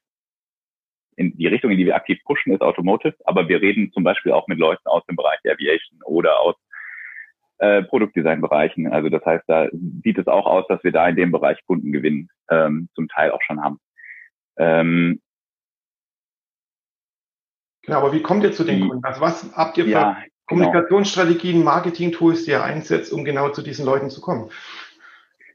in 1.16 1.37
die 1.37 1.46
Richtung, 1.46 1.70
in 1.70 1.78
die 1.78 1.87
wir 1.87 1.94
aktiv 1.94 2.18
pushen, 2.24 2.52
ist 2.52 2.61
Automotive, 2.61 3.14
aber 3.24 3.48
wir 3.48 3.61
reden 3.62 3.92
zum 3.92 4.02
Beispiel 4.02 4.33
auch 4.33 4.48
mit 4.48 4.59
Leuten 4.59 4.87
aus 4.87 5.04
dem 5.07 5.14
Bereich 5.14 5.38
Aviation 5.48 6.00
oder 6.04 6.40
aus 6.40 6.57
äh, 7.59 7.83
Produktdesign-Bereichen. 7.85 8.92
Also 8.92 9.09
das 9.11 9.24
heißt, 9.24 9.44
da 9.46 9.68
sieht 10.02 10.18
es 10.18 10.26
auch 10.26 10.46
aus, 10.46 10.66
dass 10.66 10.83
wir 10.83 10.90
da 10.90 11.09
in 11.09 11.14
dem 11.14 11.30
Bereich 11.30 11.64
Kundengewinn 11.66 12.28
ähm, 12.50 12.88
zum 12.96 13.07
Teil 13.09 13.30
auch 13.30 13.42
schon 13.42 13.62
haben. 13.62 13.78
Ähm, 14.57 15.20
genau, 17.87 17.99
aber 17.99 18.12
wie 18.12 18.23
kommt 18.23 18.44
ihr 18.44 18.53
zu 18.53 18.64
den 18.64 18.88
Kunden? 18.88 19.05
Also 19.05 19.20
was 19.20 19.57
habt 19.57 19.79
ihr 19.79 19.85
für 19.85 19.90
ja, 19.90 20.12
genau. 20.12 20.27
Kommunikationsstrategien, 20.47 21.64
Marketing-Tools, 21.64 22.44
die 22.44 22.53
ihr 22.53 22.62
einsetzt, 22.62 23.12
um 23.12 23.25
genau 23.25 23.51
zu 23.51 23.62
diesen 23.62 23.85
Leuten 23.85 24.11
zu 24.11 24.20
kommen? 24.20 24.51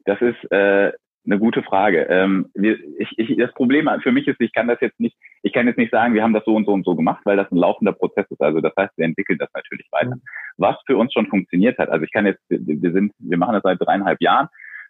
Das 0.06 0.20
ist 0.22 0.52
äh, 0.52 0.92
eine 1.26 1.39
gute 1.39 1.63
Frage. 1.63 2.08
Ähm, 2.10 2.50
wir, 2.56 2.78
ich, 2.98 3.18
ich, 3.18 3.38
das 3.38 3.54
Problem 3.54 3.89
für 4.02 4.12
mich 4.12 4.28
ist, 4.28 4.39
ich 4.42 4.54
kann 4.54 4.68
das 4.68 4.80
jetzt 4.82 5.00
nicht, 5.00 5.15
ich 5.44 5.54
kann 5.54 5.68
jetzt 5.68 5.78
nicht 5.78 5.92
sagen, 5.92 6.13
wir 6.13 6.24
haben 6.24 6.34
das 6.34 6.46
so 6.46 6.56
und 6.56 6.65
so 6.65 6.72
und 6.72 6.86
so 6.86 6.96
gemacht, 6.96 7.22
weil 7.26 7.38
das 7.38 7.52
ein 7.52 7.58
laufender 7.58 7.94
Prozess 7.94 8.26
ist. 8.30 8.42
Also 8.42 8.62
das 8.62 8.74
heißt, 8.78 8.98
wir 8.98 9.06
entwickeln 9.06 9.38
das 9.38 9.50
natürlich 9.54 9.88
weiter. 9.92 10.15
Mhm. 10.15 10.22
Was 10.58 10.78
für 10.86 10.98
uns 10.98 11.13
schon 11.13 11.28
funktioniert 11.28 11.78
hat, 11.78 11.89
also 11.89 12.04
ich 12.04 12.12
kann 12.12 12.26
jetzt, 12.26 12.42
wir 12.50 12.92
sind, 12.92 13.13
wir 13.20 13.38
machen 13.38 13.54
das 13.54 13.63
seit 13.63 13.80
dreieinhalb 13.80 14.22
Jahren, 14.22 14.48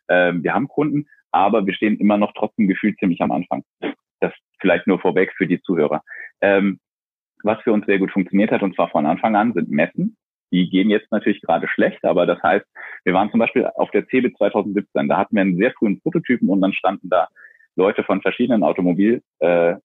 ähm, 0.08 0.44
wir 0.44 0.54
haben 0.54 0.68
Kunden, 0.68 1.08
aber 1.32 1.66
wir 1.66 1.74
stehen 1.74 1.98
immer 2.00 2.18
noch 2.18 2.32
trotzdem 2.36 2.68
gefühlt 2.68 2.98
ziemlich 3.00 3.22
am 3.22 3.32
Anfang. 3.32 3.64
Das 4.20 4.34
vielleicht 4.60 4.88
nur 4.88 5.00
vorweg 5.00 5.34
für 5.38 5.48
die 5.48 5.62
Zuhörer. 5.62 6.04
Ähm, 6.42 6.80
was 7.44 7.62
für 7.62 7.72
uns 7.72 7.86
sehr 7.86 8.00
gut 8.00 8.12
funktioniert 8.12 8.52
hat, 8.52 8.62
und 8.62 8.76
zwar 8.76 8.90
von 8.90 9.06
Anfang 9.06 9.36
an, 9.36 9.54
sind 9.54 9.70
Messen. 9.70 10.18
Die 10.52 10.70
gehen 10.70 10.90
jetzt 10.90 11.12
natürlich 11.12 11.42
gerade 11.42 11.68
schlecht, 11.68 12.04
aber 12.04 12.26
das 12.26 12.42
heißt, 12.42 12.66
wir 13.04 13.14
waren 13.14 13.30
zum 13.30 13.40
Beispiel 13.40 13.68
auf 13.76 13.92
der 13.92 14.08
CeBIT 14.08 14.38
2017, 14.38 15.08
da 15.08 15.18
hatten 15.18 15.36
wir 15.36 15.42
einen 15.42 15.58
sehr 15.58 15.72
frühen 15.74 16.02
Prototypen 16.02 16.50
und 16.50 16.62
dann 16.62 16.74
standen 16.74 17.10
da 17.10 17.28
Leute 17.76 18.04
von 18.04 18.22
verschiedenen 18.22 18.64
Automobilfirmen 18.64 19.24
äh, 19.40 19.76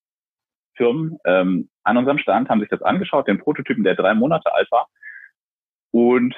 ähm, 1.27 1.69
an 1.85 1.97
unserem 1.97 2.19
Stand, 2.19 2.49
haben 2.49 2.61
sich 2.61 2.71
das 2.71 2.83
angeschaut, 2.83 3.29
den 3.29 3.39
Prototypen, 3.39 3.85
der 3.85 3.95
drei 3.95 4.15
Monate 4.15 4.55
alt 4.55 4.71
war 4.71 4.89
und 5.91 6.35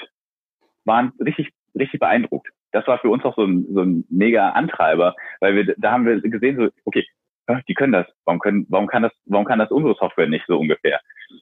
waren 0.84 1.12
richtig, 1.24 1.52
richtig 1.78 2.00
beeindruckt. 2.00 2.48
Das 2.72 2.86
war 2.86 2.98
für 2.98 3.08
uns 3.08 3.24
auch 3.24 3.36
so 3.36 3.44
ein, 3.44 3.66
so 3.72 3.82
ein 3.82 4.04
mega 4.10 4.50
Antreiber, 4.50 5.14
weil 5.40 5.54
wir, 5.54 5.74
da 5.78 5.92
haben 5.92 6.04
wir 6.04 6.20
gesehen, 6.20 6.56
so, 6.56 6.68
okay, 6.84 7.06
die 7.68 7.74
können 7.74 7.92
das. 7.92 8.06
Warum 8.24 8.40
können, 8.40 8.66
warum 8.68 8.86
kann 8.86 9.02
das, 9.02 9.12
warum 9.26 9.44
kann 9.44 9.58
das 9.58 9.70
unsere 9.70 9.94
Software 9.94 10.28
nicht 10.28 10.44
so 10.46 10.58
ungefähr? 10.58 11.00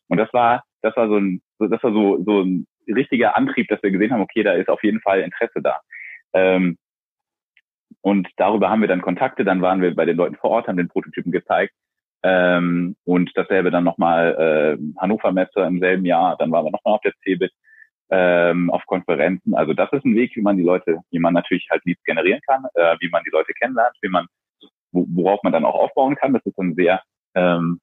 Und 0.09 0.19
das 0.19 0.33
war, 0.33 0.65
das 0.83 0.97
war 0.97 1.09
so 1.09 1.17
ein, 1.17 1.43
das 1.59 1.83
war 1.83 1.93
so, 1.93 2.23
so 2.25 2.43
ein 2.43 2.67
richtiger 2.89 3.37
Antrieb, 3.37 3.69
dass 3.69 3.83
wir 3.83 3.91
gesehen 3.91 4.13
haben, 4.13 4.21
okay, 4.21 4.43
da 4.43 4.53
ist 4.53 4.69
auf 4.69 4.83
jeden 4.83 5.01
Fall 5.01 5.21
Interesse 5.21 5.63
da. 5.63 5.81
Ähm, 6.35 6.77
und 8.03 8.29
darüber 8.37 8.69
haben 8.69 8.83
wir 8.83 8.89
dann 8.89 9.01
Kontakte, 9.01 9.45
dann 9.45 9.63
waren 9.63 9.81
wir 9.81 9.95
bei 9.95 10.05
den 10.05 10.17
Leuten 10.17 10.37
vor 10.37 10.51
Ort, 10.51 10.69
haben 10.69 10.77
den 10.77 10.89
Prototypen 10.89 11.33
gezeigt. 11.33 11.75
Ähm, 12.23 12.97
und 13.05 13.31
dasselbe 13.35 13.71
dann 13.71 13.85
nochmal 13.85 14.79
äh, 14.79 15.01
Hannover 15.01 15.33
Messe 15.33 15.61
im 15.61 15.79
selben 15.79 16.05
Jahr, 16.05 16.37
dann 16.39 16.51
waren 16.53 16.65
wir 16.65 16.71
nochmal 16.71 16.95
auf 16.95 17.01
der 17.03 17.13
CeBIT, 17.23 17.53
ähm, 18.11 18.71
auf 18.71 18.85
Konferenzen. 18.87 19.55
Also 19.55 19.75
das 19.75 19.93
ist 19.93 20.05
ein 20.05 20.15
Weg, 20.15 20.35
wie 20.37 20.43
man 20.43 20.57
die 20.57 20.63
Leute, 20.63 21.01
wie 21.11 21.19
man 21.19 21.35
natürlich 21.35 21.67
halt 21.71 21.85
Leads 21.85 22.03
generieren 22.05 22.41
kann, 22.47 22.65
äh, 22.75 22.97
wie 23.01 23.11
man 23.11 23.23
die 23.25 23.31
Leute 23.31 23.53
kennenlernt, 23.55 23.97
wie 24.01 24.09
man, 24.09 24.27
worauf 24.95 25.43
man 25.43 25.53
dann 25.53 25.65
auch 25.65 25.75
aufbauen 25.75 26.17
kann. 26.17 26.33
Das 26.33 26.45
ist 26.47 26.59
ein 26.59 26.75
sehr 26.75 27.03
ähm, 27.35 27.81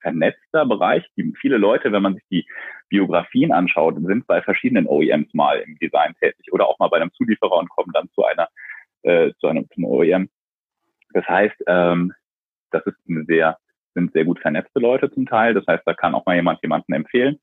vernetzter 0.00 0.66
Bereich. 0.66 1.04
Die, 1.16 1.32
viele 1.40 1.58
Leute, 1.58 1.92
wenn 1.92 2.02
man 2.02 2.14
sich 2.14 2.24
die 2.30 2.46
Biografien 2.88 3.52
anschaut, 3.52 3.96
sind 4.00 4.26
bei 4.26 4.42
verschiedenen 4.42 4.86
OEMs 4.86 5.32
mal 5.34 5.58
im 5.58 5.76
Design 5.78 6.14
tätig 6.20 6.52
oder 6.52 6.66
auch 6.66 6.78
mal 6.78 6.88
bei 6.88 6.98
einem 6.98 7.12
Zulieferer 7.12 7.58
und 7.58 7.68
kommen 7.70 7.92
dann 7.92 8.08
zu 8.10 8.24
einer 8.24 8.48
äh, 9.02 9.32
zu 9.40 9.46
einem 9.46 9.68
zum 9.74 9.84
OEM. 9.84 10.28
Das 11.12 11.26
heißt, 11.26 11.56
ähm, 11.66 12.12
das 12.70 12.84
ist 12.86 12.96
eine 13.08 13.24
sehr 13.24 13.58
sind 13.94 14.12
sehr 14.12 14.24
gut 14.24 14.38
vernetzte 14.40 14.80
Leute 14.80 15.10
zum 15.10 15.26
Teil. 15.26 15.54
Das 15.54 15.66
heißt, 15.66 15.82
da 15.84 15.94
kann 15.94 16.14
auch 16.14 16.26
mal 16.26 16.36
jemand 16.36 16.60
jemanden 16.62 16.92
empfehlen. 16.92 17.38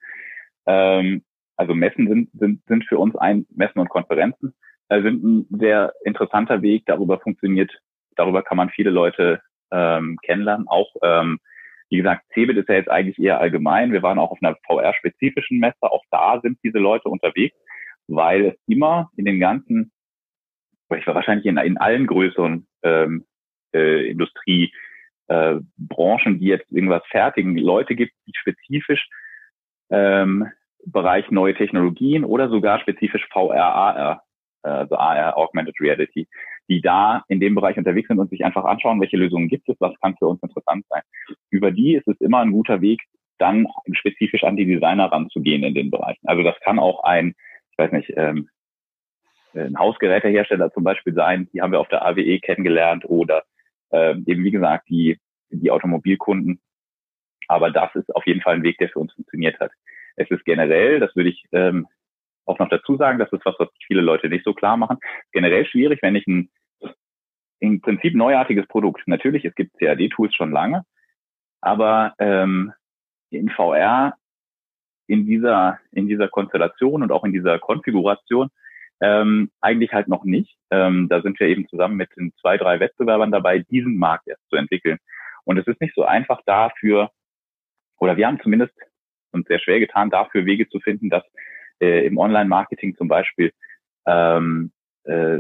Ähm, 0.66 1.24
also 1.58 1.74
Messen 1.74 2.08
sind, 2.08 2.30
sind, 2.34 2.62
sind 2.68 2.86
für 2.86 2.98
uns 2.98 3.16
ein, 3.16 3.46
Messen 3.50 3.80
und 3.80 3.90
Konferenzen 3.90 4.54
äh, 4.90 5.02
sind 5.02 5.24
ein 5.24 5.48
sehr 5.60 5.94
interessanter 6.04 6.62
Weg. 6.62 6.84
Darüber 6.86 7.20
funktioniert, 7.20 7.72
darüber 8.16 8.44
kann 8.44 8.58
man 8.58 8.70
viele 8.70 8.90
Leute 8.90 9.42
ähm, 9.72 10.18
kennenlernen. 10.24 10.68
Auch 10.68 10.94
ähm, 11.04 11.40
Wie 11.90 11.98
gesagt, 11.98 12.26
CeBIT 12.34 12.58
ist 12.58 12.70
ja 12.70 12.76
jetzt 12.76 12.90
eigentlich 12.90 13.20
eher 13.20 13.40
allgemein. 13.40 13.92
Wir 13.92 14.04
waren 14.04 14.20
auch 14.20 14.32
auf 14.32 14.40
einer 14.42 14.56
VR-spezifischen 14.68 15.60
Messe. 15.60 15.82
Auch 15.82 16.04
da 16.12 16.40
sind 16.42 16.58
diese 16.64 16.80
Leute 16.80 17.10
unterwegs, 17.10 17.56
weil 18.08 18.46
es 18.46 18.56
immer 18.68 19.10
in 19.18 19.26
den 19.26 19.40
ganzen, 19.40 19.92
ich 20.96 21.08
war 21.08 21.16
wahrscheinlich 21.16 21.46
in, 21.46 21.58
in 21.58 21.78
allen 21.78 22.08
größeren 22.08 22.68
ähm, 22.84 23.26
äh, 23.74 24.10
Industrie 24.10 24.74
äh, 25.28 25.56
Branchen, 25.78 26.40
die 26.40 26.48
jetzt 26.48 26.72
irgendwas 26.72 27.04
fertigen, 27.10 27.58
Leute 27.58 27.96
gibt, 27.96 28.14
die 28.28 28.34
spezifisch 28.36 29.08
ähm, 29.90 30.48
Bereich 30.86 31.32
neue 31.32 31.56
Technologien 31.56 32.24
oder 32.24 32.50
sogar 32.50 32.80
spezifisch 32.80 33.28
VR, 33.32 33.74
AR, 33.74 34.24
äh, 34.64 34.68
also 34.68 34.96
AR, 34.96 35.38
Augmented 35.38 35.76
Reality, 35.82 36.28
die 36.70 36.82
da 36.82 37.24
in 37.28 37.40
dem 37.40 37.56
Bereich 37.56 37.78
unterwegs 37.78 38.08
sind 38.08 38.20
und 38.20 38.30
sich 38.30 38.44
einfach 38.44 38.66
anschauen, 38.66 39.00
welche 39.02 39.18
Lösungen 39.18 39.48
gibt 39.48 39.70
es, 39.70 39.76
was 39.80 40.00
kann 40.02 40.16
für 40.18 40.28
uns 40.28 40.42
interessant 40.42 40.86
sein. 40.90 41.02
Über 41.50 41.72
die 41.72 41.96
ist 41.96 42.08
es 42.08 42.20
immer 42.22 42.40
ein 42.40 42.52
guter 42.52 42.82
Weg, 42.82 43.02
dann 43.38 43.68
spezifisch 43.92 44.44
an 44.44 44.56
die 44.56 44.66
Designer 44.66 45.12
ranzugehen 45.12 45.64
in 45.64 45.74
den 45.74 45.92
Bereichen. 45.92 46.28
Also 46.28 46.44
das 46.44 46.60
kann 46.62 46.80
auch 46.80 47.04
ein, 47.04 47.36
ich 47.72 47.78
weiß 47.78 47.92
nicht, 47.92 48.14
ähm, 48.16 48.50
ein 49.54 49.78
Hausgerätehersteller 49.78 50.72
zum 50.72 50.84
Beispiel 50.84 51.14
sein, 51.14 51.48
die 51.54 51.62
haben 51.62 51.72
wir 51.72 51.80
auf 51.80 51.88
der 51.88 52.06
AWE 52.06 52.40
kennengelernt 52.40 53.06
oder 53.06 53.44
äh, 53.92 54.16
eben 54.26 54.44
wie 54.44 54.52
gesagt 54.52 54.90
die, 54.90 55.18
die 55.50 55.72
Automobilkunden. 55.72 56.60
Aber 57.48 57.72
das 57.72 57.94
ist 57.96 58.14
auf 58.16 58.26
jeden 58.26 58.42
Fall 58.42 58.56
ein 58.56 58.64
Weg, 58.64 58.78
der 58.80 58.90
für 58.90 59.00
uns 59.00 59.14
funktioniert 59.14 59.60
hat. 59.60 59.72
Es 60.16 60.30
ist 60.32 60.46
generell, 60.46 61.00
das 61.00 61.16
würde 61.16 61.30
ich 61.30 61.46
ähm, 61.52 61.88
auch 62.46 62.60
noch 62.60 62.70
dazu 62.70 62.98
sagen, 62.98 63.20
das 63.20 63.32
ist 63.32 63.46
was, 63.46 63.56
was 63.60 63.70
viele 63.86 64.02
Leute 64.02 64.30
nicht 64.30 64.46
so 64.46 64.54
klar 64.54 64.78
machen, 64.78 64.98
generell 65.32 65.66
schwierig, 65.66 66.00
wenn 66.02 66.16
ich 66.16 66.26
ein 66.28 66.50
im 67.60 67.82
Prinzip 67.82 68.14
neuartiges 68.16 68.68
Produkt. 68.68 69.08
Natürlich, 69.08 69.46
es 69.46 69.56
gibt 69.56 69.78
CAD-Tools 69.80 70.36
schon 70.36 70.52
lange, 70.52 70.84
aber 71.62 72.14
ähm, 72.20 72.74
in 73.30 73.50
VR 73.50 74.16
in 75.08 75.26
dieser 75.26 75.80
in 75.92 76.08
dieser 76.08 76.28
Konstellation 76.28 77.02
und 77.04 77.12
auch 77.12 77.24
in 77.24 77.34
dieser 77.34 77.60
Konfiguration 77.60 78.50
ähm, 79.02 79.52
eigentlich 79.62 79.94
halt 79.94 80.08
noch 80.08 80.24
nicht. 80.24 80.58
Ähm, 80.72 81.08
da 81.10 81.22
sind 81.22 81.40
wir 81.40 81.48
eben 81.48 81.68
zusammen 81.68 81.96
mit 81.96 82.16
den 82.16 82.34
zwei, 82.42 82.58
drei 82.58 82.80
Wettbewerbern 82.80 83.32
dabei, 83.32 83.60
diesen 83.60 83.98
Markt 83.98 84.28
erst 84.28 84.48
zu 84.50 84.56
entwickeln. 84.56 85.00
Und 85.44 85.58
es 85.58 85.68
ist 85.68 85.82
nicht 85.82 85.94
so 85.96 86.04
einfach 86.04 86.42
dafür, 86.46 87.12
oder 88.00 88.18
wir 88.18 88.28
haben 88.28 88.40
zumindest 88.42 88.74
uns 89.32 89.48
sehr 89.48 89.60
schwer 89.60 89.80
getan, 89.80 90.10
dafür 90.10 90.46
Wege 90.46 90.68
zu 90.70 90.80
finden, 90.80 91.10
dass 91.10 91.24
äh, 91.82 92.06
im 92.06 92.18
Online-Marketing 92.18 92.96
zum 92.96 93.08
Beispiel 93.08 93.52
ähm, 94.06 94.72
äh, 95.04 95.40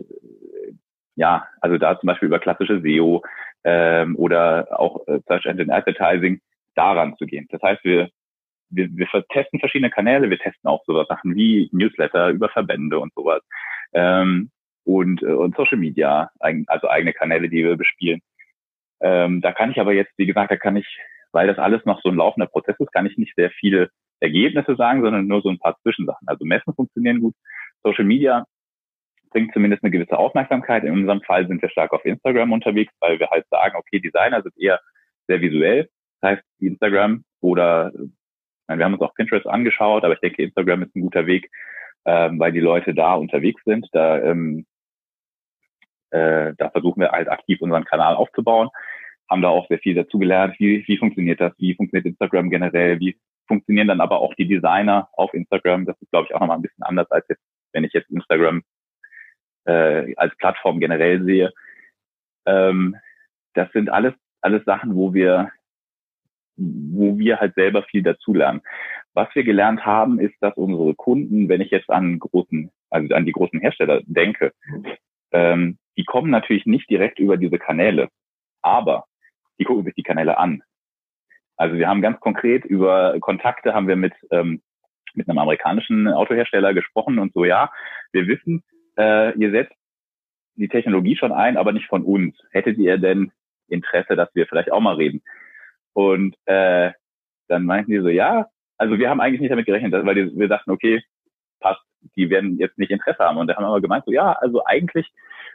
ja, 1.15 1.47
also 1.61 1.77
da 1.77 1.99
zum 1.99 2.07
Beispiel 2.07 2.27
über 2.27 2.39
klassische 2.39 2.81
SEO 2.81 3.23
ähm, 3.63 4.15
oder 4.17 4.79
auch 4.79 5.07
äh, 5.07 5.19
Search 5.27 5.45
Engine 5.45 5.73
Advertising 5.73 6.41
daran 6.75 7.15
zu 7.17 7.25
gehen. 7.25 7.47
Das 7.49 7.61
heißt, 7.61 7.83
wir 7.83 8.09
wir, 8.69 8.89
wir 8.91 9.07
testen 9.29 9.59
verschiedene 9.59 9.89
Kanäle, 9.89 10.29
wir 10.29 10.39
testen 10.39 10.67
auch 10.67 10.83
so 10.85 11.03
Sachen 11.05 11.35
wie 11.35 11.69
Newsletter 11.71 12.29
über 12.29 12.49
Verbände 12.49 12.99
und 12.99 13.13
sowas. 13.13 13.41
Ähm, 13.93 14.49
und, 14.83 15.23
äh, 15.23 15.27
und 15.27 15.55
Social 15.55 15.77
Media, 15.77 16.29
also 16.39 16.89
eigene 16.89 17.13
Kanäle, 17.13 17.49
die 17.49 17.63
wir 17.63 17.75
bespielen. 17.75 18.21
Ähm, 19.01 19.41
da 19.41 19.51
kann 19.51 19.71
ich 19.71 19.79
aber 19.79 19.93
jetzt, 19.93 20.11
wie 20.17 20.25
gesagt, 20.25 20.51
da 20.51 20.57
kann 20.57 20.75
ich, 20.75 20.87
weil 21.31 21.47
das 21.47 21.57
alles 21.57 21.85
noch 21.85 22.01
so 22.01 22.09
ein 22.09 22.15
laufender 22.15 22.47
Prozess 22.47 22.75
ist, 22.79 22.91
kann 22.91 23.05
ich 23.05 23.17
nicht 23.17 23.35
sehr 23.35 23.51
viele 23.51 23.89
Ergebnisse 24.19 24.75
sagen, 24.75 25.01
sondern 25.01 25.27
nur 25.27 25.41
so 25.41 25.49
ein 25.49 25.59
paar 25.59 25.77
Zwischensachen. 25.81 26.27
Also 26.27 26.45
Messen 26.45 26.73
funktionieren 26.73 27.21
gut. 27.21 27.35
Social 27.83 28.05
Media 28.05 28.45
bringt 29.31 29.53
zumindest 29.53 29.83
eine 29.83 29.91
gewisse 29.91 30.17
Aufmerksamkeit. 30.17 30.83
In 30.83 30.93
unserem 30.93 31.21
Fall 31.21 31.47
sind 31.47 31.61
wir 31.61 31.69
stark 31.69 31.93
auf 31.93 32.05
Instagram 32.05 32.51
unterwegs, 32.51 32.93
weil 32.99 33.19
wir 33.19 33.29
halt 33.29 33.45
sagen, 33.49 33.75
okay, 33.75 33.99
Designer 33.99 34.41
sind 34.41 34.57
eher 34.57 34.79
sehr 35.27 35.41
visuell. 35.41 35.89
Das 36.21 36.31
heißt, 36.31 36.43
Instagram 36.59 37.23
oder 37.41 37.91
meine, 38.67 38.79
wir 38.79 38.85
haben 38.85 38.93
uns 38.93 39.01
auch 39.01 39.13
Pinterest 39.13 39.47
angeschaut, 39.47 40.03
aber 40.03 40.13
ich 40.13 40.19
denke, 40.19 40.43
Instagram 40.43 40.83
ist 40.83 40.95
ein 40.95 41.01
guter 41.01 41.27
Weg, 41.27 41.49
ähm, 42.05 42.39
weil 42.39 42.51
die 42.51 42.59
Leute 42.59 42.93
da 42.93 43.13
unterwegs 43.15 43.61
sind. 43.65 43.87
Da, 43.91 44.21
ähm, 44.21 44.65
äh, 46.11 46.53
da 46.57 46.69
versuchen 46.71 47.01
wir 47.01 47.11
halt 47.11 47.29
aktiv 47.29 47.61
unseren 47.61 47.85
Kanal 47.85 48.15
aufzubauen, 48.15 48.69
haben 49.29 49.41
da 49.41 49.49
auch 49.49 49.67
sehr 49.67 49.79
viel 49.79 49.95
dazu 49.95 50.19
gelernt, 50.19 50.55
wie, 50.59 50.83
wie 50.87 50.97
funktioniert 50.97 51.41
das, 51.41 51.53
wie 51.57 51.75
funktioniert 51.75 52.05
Instagram 52.05 52.49
generell, 52.49 52.99
wie 52.99 53.17
funktionieren 53.47 53.87
dann 53.87 54.01
aber 54.01 54.19
auch 54.19 54.33
die 54.35 54.47
Designer 54.47 55.09
auf 55.13 55.33
Instagram. 55.33 55.85
Das 55.85 55.99
ist, 56.01 56.11
glaube 56.11 56.27
ich, 56.27 56.35
auch 56.35 56.39
nochmal 56.39 56.57
ein 56.57 56.61
bisschen 56.61 56.83
anders 56.83 57.09
als 57.11 57.25
jetzt, 57.29 57.41
wenn 57.73 57.83
ich 57.83 57.93
jetzt 57.93 58.09
Instagram 58.09 58.63
äh, 59.65 60.15
als 60.15 60.35
Plattform 60.37 60.79
generell 60.79 61.23
sehe. 61.23 61.53
Ähm, 62.45 62.95
das 63.53 63.71
sind 63.71 63.89
alles 63.89 64.13
alles 64.41 64.63
Sachen, 64.65 64.95
wo 64.95 65.13
wir 65.13 65.51
wo 66.57 67.17
wir 67.17 67.39
halt 67.39 67.55
selber 67.55 67.83
viel 67.83 68.01
dazulernen. 68.01 68.61
Was 69.13 69.27
wir 69.33 69.43
gelernt 69.43 69.85
haben, 69.85 70.19
ist, 70.19 70.35
dass 70.39 70.55
unsere 70.55 70.93
Kunden, 70.95 71.49
wenn 71.49 71.61
ich 71.61 71.71
jetzt 71.71 71.89
an 71.89 72.19
großen, 72.19 72.71
also 72.89 73.13
an 73.13 73.25
die 73.25 73.31
großen 73.31 73.59
Hersteller 73.59 74.01
denke, 74.05 74.53
ähm, 75.31 75.77
die 75.97 76.05
kommen 76.05 76.31
natürlich 76.31 76.65
nicht 76.65 76.89
direkt 76.89 77.19
über 77.19 77.37
diese 77.37 77.57
Kanäle, 77.57 78.09
aber 78.61 79.05
die 79.59 79.65
gucken 79.65 79.83
sich 79.83 79.95
die 79.95 80.03
Kanäle 80.03 80.37
an. 80.37 80.63
Also 81.57 81.75
wir 81.77 81.87
haben 81.87 82.01
ganz 82.01 82.19
konkret 82.19 82.65
über 82.65 83.17
Kontakte 83.19 83.73
haben 83.73 83.87
wir 83.87 83.95
mit 83.95 84.13
ähm, 84.31 84.61
mit 85.13 85.29
einem 85.29 85.39
amerikanischen 85.39 86.07
Autohersteller 86.07 86.73
gesprochen 86.73 87.19
und 87.19 87.33
so 87.33 87.45
ja, 87.45 87.71
wir 88.11 88.27
wissen, 88.27 88.63
äh, 88.97 89.37
ihr 89.37 89.51
setzt 89.51 89.75
die 90.55 90.67
Technologie 90.67 91.17
schon 91.17 91.31
ein, 91.31 91.57
aber 91.57 91.71
nicht 91.71 91.87
von 91.87 92.03
uns. 92.03 92.37
Hättet 92.51 92.77
ihr 92.77 92.97
denn 92.97 93.31
Interesse, 93.67 94.15
dass 94.15 94.33
wir 94.33 94.47
vielleicht 94.47 94.71
auch 94.71 94.79
mal 94.79 94.95
reden? 94.95 95.21
Und 95.93 96.35
äh, 96.45 96.91
dann 97.47 97.63
meinten 97.63 97.91
die 97.91 97.99
so, 97.99 98.09
ja, 98.09 98.47
also 98.77 98.97
wir 98.97 99.09
haben 99.09 99.21
eigentlich 99.21 99.41
nicht 99.41 99.51
damit 99.51 99.65
gerechnet, 99.65 99.93
weil 99.93 100.15
die, 100.15 100.37
wir 100.37 100.47
dachten, 100.47 100.71
okay, 100.71 101.03
passt, 101.59 101.81
die 102.15 102.29
werden 102.29 102.57
jetzt 102.57 102.77
nicht 102.77 102.91
Interesse 102.91 103.19
haben. 103.19 103.37
Und 103.37 103.47
da 103.47 103.55
haben 103.55 103.63
wir 103.63 103.81
gemeint, 103.81 104.05
so 104.05 104.11
ja, 104.11 104.33
also 104.33 104.63
eigentlich, 104.65 105.11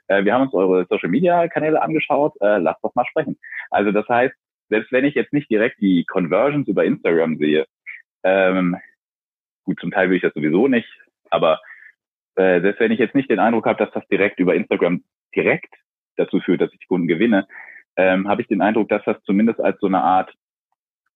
äh, 0.09 0.25
wir 0.25 0.35
haben 0.35 0.43
uns 0.43 0.55
eure 0.55 0.87
Social 0.89 1.11
Media 1.11 1.49
Kanäle 1.49 1.83
angeschaut, 1.83 2.35
äh, 2.41 2.59
lasst 2.59 2.83
doch 2.83 2.95
mal 2.95 3.05
sprechen. 3.07 3.39
Also 3.71 3.93
das 3.93 4.09
heißt, 4.09 4.35
selbst 4.71 4.91
wenn 4.93 5.05
ich 5.05 5.15
jetzt 5.15 5.33
nicht 5.33 5.51
direkt 5.51 5.81
die 5.81 6.05
Conversions 6.05 6.67
über 6.69 6.85
Instagram 6.85 7.37
sehe, 7.37 7.67
ähm, 8.23 8.77
gut, 9.65 9.79
zum 9.81 9.91
Teil 9.91 10.09
will 10.09 10.17
ich 10.17 10.23
das 10.23 10.35
sowieso 10.35 10.69
nicht, 10.69 10.89
aber 11.31 11.61
äh, 12.37 12.61
selbst 12.61 12.81
wenn 12.81 12.93
ich 12.93 12.99
jetzt 12.99 13.15
nicht 13.15 13.31
den 13.31 13.39
Eindruck 13.39 13.67
habe, 13.67 13.85
dass 13.85 13.93
das 13.93 14.07
direkt 14.09 14.39
über 14.41 14.55
Instagram 14.55 15.03
direkt 15.35 15.75
dazu 16.17 16.41
führt, 16.41 16.61
dass 16.61 16.73
ich 16.73 16.89
Kunden 16.89 17.07
gewinne, 17.07 17.47
ähm, 17.97 18.29
habe 18.29 18.43
ich 18.43 18.49
den 18.49 18.63
Eindruck, 18.63 18.89
dass 18.89 19.05
das 19.05 19.23
zumindest 19.25 19.61
als 19.61 19.79
so 19.81 19.87
eine 19.87 20.03
Art 20.03 20.33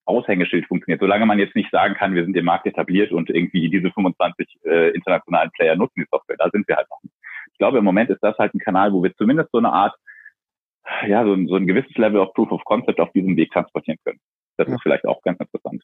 Aushängeschild 0.06 0.66
funktioniert. 0.66 1.00
Solange 1.00 1.24
man 1.26 1.38
jetzt 1.38 1.56
nicht 1.56 1.70
sagen 1.70 1.94
kann, 1.94 2.14
wir 2.14 2.24
sind 2.24 2.36
im 2.36 2.44
Markt 2.44 2.66
etabliert 2.66 3.12
und 3.12 3.30
irgendwie 3.30 3.70
diese 3.70 3.90
25 3.90 4.46
äh, 4.64 4.90
internationalen 4.90 5.50
Player 5.52 5.76
nutzen 5.76 6.02
die 6.02 6.08
Software, 6.10 6.36
da 6.38 6.50
sind 6.50 6.68
wir 6.68 6.76
halt 6.76 6.88
noch 6.90 7.02
nicht. 7.02 7.14
Ich 7.52 7.58
glaube, 7.58 7.78
im 7.78 7.84
Moment 7.84 8.10
ist 8.10 8.22
das 8.22 8.36
halt 8.36 8.52
ein 8.54 8.58
Kanal, 8.58 8.92
wo 8.92 9.02
wir 9.02 9.14
zumindest 9.16 9.50
so 9.52 9.58
eine 9.58 9.72
Art, 9.72 9.94
ja, 11.06 11.24
so, 11.24 11.36
so 11.46 11.56
ein 11.56 11.66
gewisses 11.66 11.96
Level 11.96 12.20
of 12.20 12.32
Proof 12.34 12.50
of 12.52 12.64
Concept 12.64 13.00
auf 13.00 13.12
diesem 13.12 13.36
Weg 13.36 13.52
transportieren 13.52 13.98
können. 14.04 14.20
Das 14.56 14.68
ja. 14.68 14.74
ist 14.74 14.82
vielleicht 14.82 15.04
auch 15.06 15.22
ganz 15.22 15.40
interessant. 15.40 15.82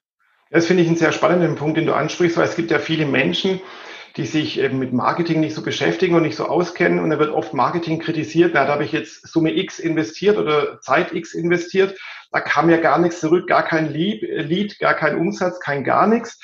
Das 0.51 0.67
finde 0.67 0.83
ich 0.83 0.89
einen 0.89 0.97
sehr 0.97 1.13
spannenden 1.13 1.55
Punkt, 1.55 1.77
den 1.77 1.87
du 1.87 1.95
ansprichst, 1.95 2.37
weil 2.37 2.45
es 2.45 2.57
gibt 2.57 2.71
ja 2.71 2.79
viele 2.79 3.07
Menschen, 3.07 3.61
die 4.17 4.27
sich 4.27 4.59
eben 4.59 4.81
mit 4.81 4.93
Marketing 4.93 5.39
nicht 5.39 5.55
so 5.55 5.63
beschäftigen 5.63 6.17
und 6.17 6.23
nicht 6.23 6.37
so 6.37 6.47
auskennen. 6.47 6.99
Und 6.99 7.11
da 7.11 7.19
wird 7.21 7.31
oft 7.31 7.55
Marketing 7.55 8.01
kritisiert. 8.01 8.53
Na, 8.55 8.65
da 8.65 8.73
habe 8.73 8.85
ich 8.85 8.93
jetzt 8.93 9.29
Summe 9.29 9.57
X 9.57 9.79
investiert 9.79 10.37
oder 10.37 10.81
Zeit 10.81 11.13
X 11.13 11.35
investiert. 11.35 11.97
Da 12.33 12.41
kam 12.41 12.69
ja 12.71 12.79
gar 12.79 12.99
nichts 12.99 13.21
zurück, 13.21 13.47
gar 13.47 13.63
kein 13.63 13.93
Lead, 13.93 14.79
gar 14.81 14.95
kein 14.95 15.17
Umsatz, 15.17 15.61
kein 15.61 15.85
gar 15.85 16.09
nichts. 16.09 16.41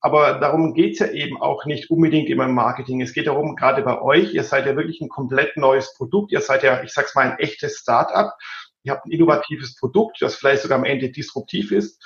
Aber 0.00 0.34
darum 0.34 0.74
geht's 0.74 1.00
ja 1.00 1.08
eben 1.08 1.40
auch 1.40 1.64
nicht 1.64 1.90
unbedingt 1.90 2.28
immer 2.28 2.44
im 2.44 2.54
Marketing. 2.54 3.00
Es 3.00 3.12
geht 3.12 3.26
darum, 3.26 3.56
gerade 3.56 3.82
bei 3.82 4.00
euch, 4.00 4.32
ihr 4.32 4.44
seid 4.44 4.66
ja 4.66 4.76
wirklich 4.76 5.00
ein 5.00 5.08
komplett 5.08 5.56
neues 5.56 5.94
Produkt. 5.94 6.30
Ihr 6.30 6.40
seid 6.40 6.62
ja, 6.62 6.82
ich 6.82 6.92
sag's 6.92 7.14
mal, 7.14 7.30
ein 7.30 7.38
echtes 7.38 7.78
Start-up. 7.78 8.34
Ihr 8.84 8.92
habt 8.92 9.06
ein 9.06 9.10
innovatives 9.10 9.74
Produkt, 9.76 10.18
das 10.20 10.36
vielleicht 10.36 10.62
sogar 10.62 10.78
am 10.78 10.84
Ende 10.84 11.10
disruptiv 11.10 11.72
ist. 11.72 12.00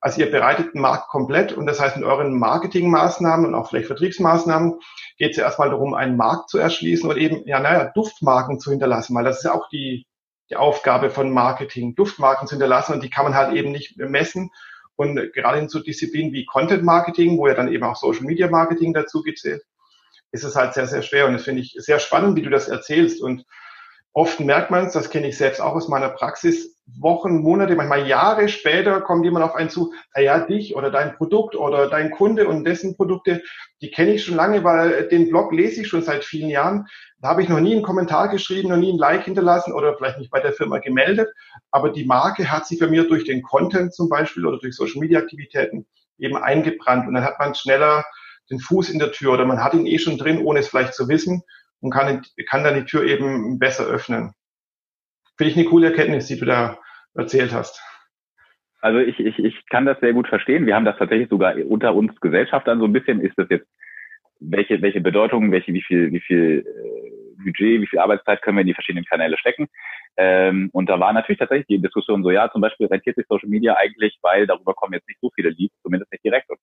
Also 0.00 0.20
ihr 0.20 0.30
bereitet 0.30 0.74
den 0.74 0.80
Markt 0.80 1.08
komplett 1.08 1.52
und 1.52 1.66
das 1.66 1.80
heißt, 1.80 1.96
in 1.96 2.04
euren 2.04 2.38
Marketingmaßnahmen 2.38 3.46
und 3.46 3.54
auch 3.54 3.68
vielleicht 3.68 3.88
Vertriebsmaßnahmen 3.88 4.78
geht 5.16 5.32
es 5.32 5.36
ja 5.38 5.44
erstmal 5.44 5.70
darum, 5.70 5.94
einen 5.94 6.16
Markt 6.16 6.50
zu 6.50 6.58
erschließen 6.58 7.08
und 7.08 7.16
eben, 7.16 7.46
ja, 7.46 7.58
naja, 7.58 7.90
Duftmarken 7.94 8.60
zu 8.60 8.70
hinterlassen, 8.70 9.16
weil 9.16 9.24
das 9.24 9.38
ist 9.38 9.44
ja 9.44 9.54
auch 9.54 9.68
die, 9.70 10.06
die 10.50 10.56
Aufgabe 10.56 11.10
von 11.10 11.32
Marketing, 11.32 11.96
Duftmarken 11.96 12.46
zu 12.46 12.54
hinterlassen 12.54 12.94
und 12.94 13.02
die 13.02 13.10
kann 13.10 13.24
man 13.24 13.34
halt 13.34 13.54
eben 13.54 13.72
nicht 13.72 13.96
messen. 13.98 14.50
Und 14.98 15.32
gerade 15.32 15.60
in 15.60 15.68
so 15.68 15.78
Disziplinen 15.78 16.32
wie 16.32 16.44
Content 16.44 16.82
Marketing, 16.82 17.38
wo 17.38 17.46
ja 17.46 17.54
dann 17.54 17.72
eben 17.72 17.84
auch 17.84 17.94
Social 17.94 18.24
Media 18.24 18.50
Marketing 18.50 18.92
dazu 18.92 19.22
gezählt, 19.22 19.62
ist 20.32 20.42
es 20.42 20.56
halt 20.56 20.74
sehr, 20.74 20.88
sehr 20.88 21.02
schwer. 21.02 21.26
Und 21.26 21.34
das 21.34 21.44
finde 21.44 21.62
ich 21.62 21.72
sehr 21.76 22.00
spannend, 22.00 22.36
wie 22.36 22.42
du 22.42 22.50
das 22.50 22.66
erzählst. 22.66 23.22
Und 23.22 23.44
Oft 24.18 24.40
merkt 24.40 24.72
man 24.72 24.86
es, 24.86 24.94
das 24.94 25.10
kenne 25.10 25.28
ich 25.28 25.38
selbst 25.38 25.60
auch 25.60 25.76
aus 25.76 25.86
meiner 25.86 26.08
Praxis, 26.08 26.76
Wochen, 26.98 27.36
Monate, 27.40 27.76
manchmal 27.76 28.08
Jahre 28.08 28.48
später 28.48 29.00
kommt 29.00 29.24
jemand 29.24 29.44
auf 29.44 29.54
einen 29.54 29.70
zu, 29.70 29.92
ah 30.12 30.20
ja, 30.20 30.40
dich 30.40 30.74
oder 30.74 30.90
dein 30.90 31.14
Produkt 31.14 31.54
oder 31.54 31.88
dein 31.88 32.10
Kunde 32.10 32.48
und 32.48 32.64
dessen 32.64 32.96
Produkte, 32.96 33.44
die 33.80 33.92
kenne 33.92 34.14
ich 34.14 34.24
schon 34.24 34.34
lange, 34.34 34.64
weil 34.64 35.06
den 35.06 35.28
Blog 35.28 35.52
lese 35.52 35.82
ich 35.82 35.86
schon 35.86 36.02
seit 36.02 36.24
vielen 36.24 36.50
Jahren. 36.50 36.88
Da 37.20 37.28
habe 37.28 37.44
ich 37.44 37.48
noch 37.48 37.60
nie 37.60 37.72
einen 37.72 37.84
Kommentar 37.84 38.28
geschrieben, 38.28 38.70
noch 38.70 38.76
nie 38.76 38.92
ein 38.92 38.98
Like 38.98 39.22
hinterlassen 39.22 39.72
oder 39.72 39.96
vielleicht 39.96 40.18
nicht 40.18 40.32
bei 40.32 40.40
der 40.40 40.52
Firma 40.52 40.78
gemeldet. 40.78 41.28
Aber 41.70 41.90
die 41.90 42.04
Marke 42.04 42.50
hat 42.50 42.66
sich 42.66 42.80
bei 42.80 42.88
mir 42.88 43.06
durch 43.06 43.22
den 43.22 43.42
Content 43.42 43.94
zum 43.94 44.08
Beispiel 44.08 44.44
oder 44.44 44.58
durch 44.58 44.74
Social 44.74 44.98
Media 44.98 45.20
Aktivitäten 45.20 45.86
eben 46.18 46.36
eingebrannt. 46.36 47.06
Und 47.06 47.14
dann 47.14 47.22
hat 47.22 47.38
man 47.38 47.54
schneller 47.54 48.04
den 48.50 48.58
Fuß 48.58 48.90
in 48.90 48.98
der 48.98 49.12
Tür 49.12 49.34
oder 49.34 49.44
man 49.44 49.62
hat 49.62 49.74
ihn 49.74 49.86
eh 49.86 50.00
schon 50.00 50.18
drin, 50.18 50.44
ohne 50.44 50.58
es 50.58 50.66
vielleicht 50.66 50.94
zu 50.94 51.06
wissen 51.06 51.44
und 51.80 51.90
kann, 51.90 52.22
kann 52.48 52.64
dann 52.64 52.74
die 52.74 52.84
Tür 52.84 53.04
eben 53.04 53.58
besser 53.58 53.86
öffnen. 53.86 54.32
Finde 55.36 55.52
ich 55.52 55.56
eine 55.56 55.68
coole 55.68 55.88
Erkenntnis, 55.88 56.26
die 56.26 56.38
du 56.38 56.44
da 56.44 56.78
erzählt 57.14 57.52
hast. 57.52 57.82
Also 58.80 58.98
ich, 58.98 59.18
ich, 59.18 59.38
ich 59.38 59.66
kann 59.66 59.86
das 59.86 59.98
sehr 60.00 60.12
gut 60.12 60.28
verstehen. 60.28 60.66
Wir 60.66 60.74
haben 60.74 60.84
das 60.84 60.98
tatsächlich 60.98 61.28
sogar 61.28 61.56
unter 61.66 61.94
uns 61.94 62.18
Gesellschaftern 62.20 62.78
so 62.78 62.84
ein 62.84 62.92
bisschen, 62.92 63.20
ist 63.20 63.36
das 63.36 63.48
jetzt, 63.50 63.66
welche, 64.40 64.80
welche 64.82 65.00
Bedeutung, 65.00 65.50
welche, 65.50 65.72
wie 65.72 65.82
viel, 65.82 66.12
wie 66.12 66.20
viel 66.20 66.64
äh, 66.64 67.44
Budget, 67.44 67.80
wie 67.80 67.86
viel 67.86 67.98
Arbeitszeit 67.98 68.40
können 68.42 68.56
wir 68.56 68.62
in 68.62 68.68
die 68.68 68.74
verschiedenen 68.74 69.04
Kanäle 69.04 69.36
stecken. 69.36 69.66
Ähm, 70.16 70.70
und 70.72 70.88
da 70.88 71.00
war 71.00 71.12
natürlich 71.12 71.38
tatsächlich 71.38 71.66
die 71.66 71.82
Diskussion 71.82 72.22
so, 72.22 72.30
ja, 72.30 72.50
zum 72.50 72.60
Beispiel 72.60 72.86
rentiert 72.86 73.16
sich 73.16 73.26
Social 73.28 73.48
Media 73.48 73.76
eigentlich, 73.76 74.18
weil 74.22 74.46
darüber 74.46 74.74
kommen 74.74 74.94
jetzt 74.94 75.08
nicht 75.08 75.20
so 75.20 75.30
viele 75.34 75.50
Leads, 75.50 75.74
zumindest 75.82 76.12
nicht 76.12 76.24
direkt. 76.24 76.50
Und 76.50 76.58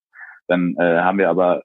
dann 0.48 0.76
äh, 0.78 1.02
haben 1.02 1.18
wir 1.18 1.30
aber 1.30 1.64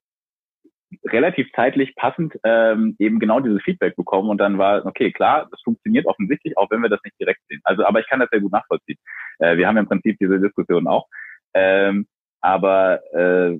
relativ 1.04 1.48
zeitlich 1.54 1.94
passend 1.94 2.38
ähm, 2.44 2.96
eben 2.98 3.18
genau 3.18 3.40
dieses 3.40 3.62
Feedback 3.62 3.96
bekommen 3.96 4.28
und 4.28 4.38
dann 4.38 4.58
war, 4.58 4.84
okay, 4.86 5.12
klar, 5.12 5.48
das 5.50 5.60
funktioniert 5.62 6.06
offensichtlich, 6.06 6.56
auch 6.56 6.70
wenn 6.70 6.82
wir 6.82 6.88
das 6.88 7.00
nicht 7.04 7.18
direkt 7.20 7.40
sehen. 7.48 7.60
Also, 7.64 7.84
aber 7.84 8.00
ich 8.00 8.08
kann 8.08 8.20
das 8.20 8.30
sehr 8.30 8.40
gut 8.40 8.52
nachvollziehen. 8.52 8.98
Äh, 9.38 9.56
wir 9.56 9.68
haben 9.68 9.76
im 9.76 9.86
Prinzip 9.86 10.18
diese 10.18 10.40
Diskussion 10.40 10.86
auch. 10.86 11.06
Ähm, 11.54 12.06
aber 12.40 13.00
äh, 13.14 13.58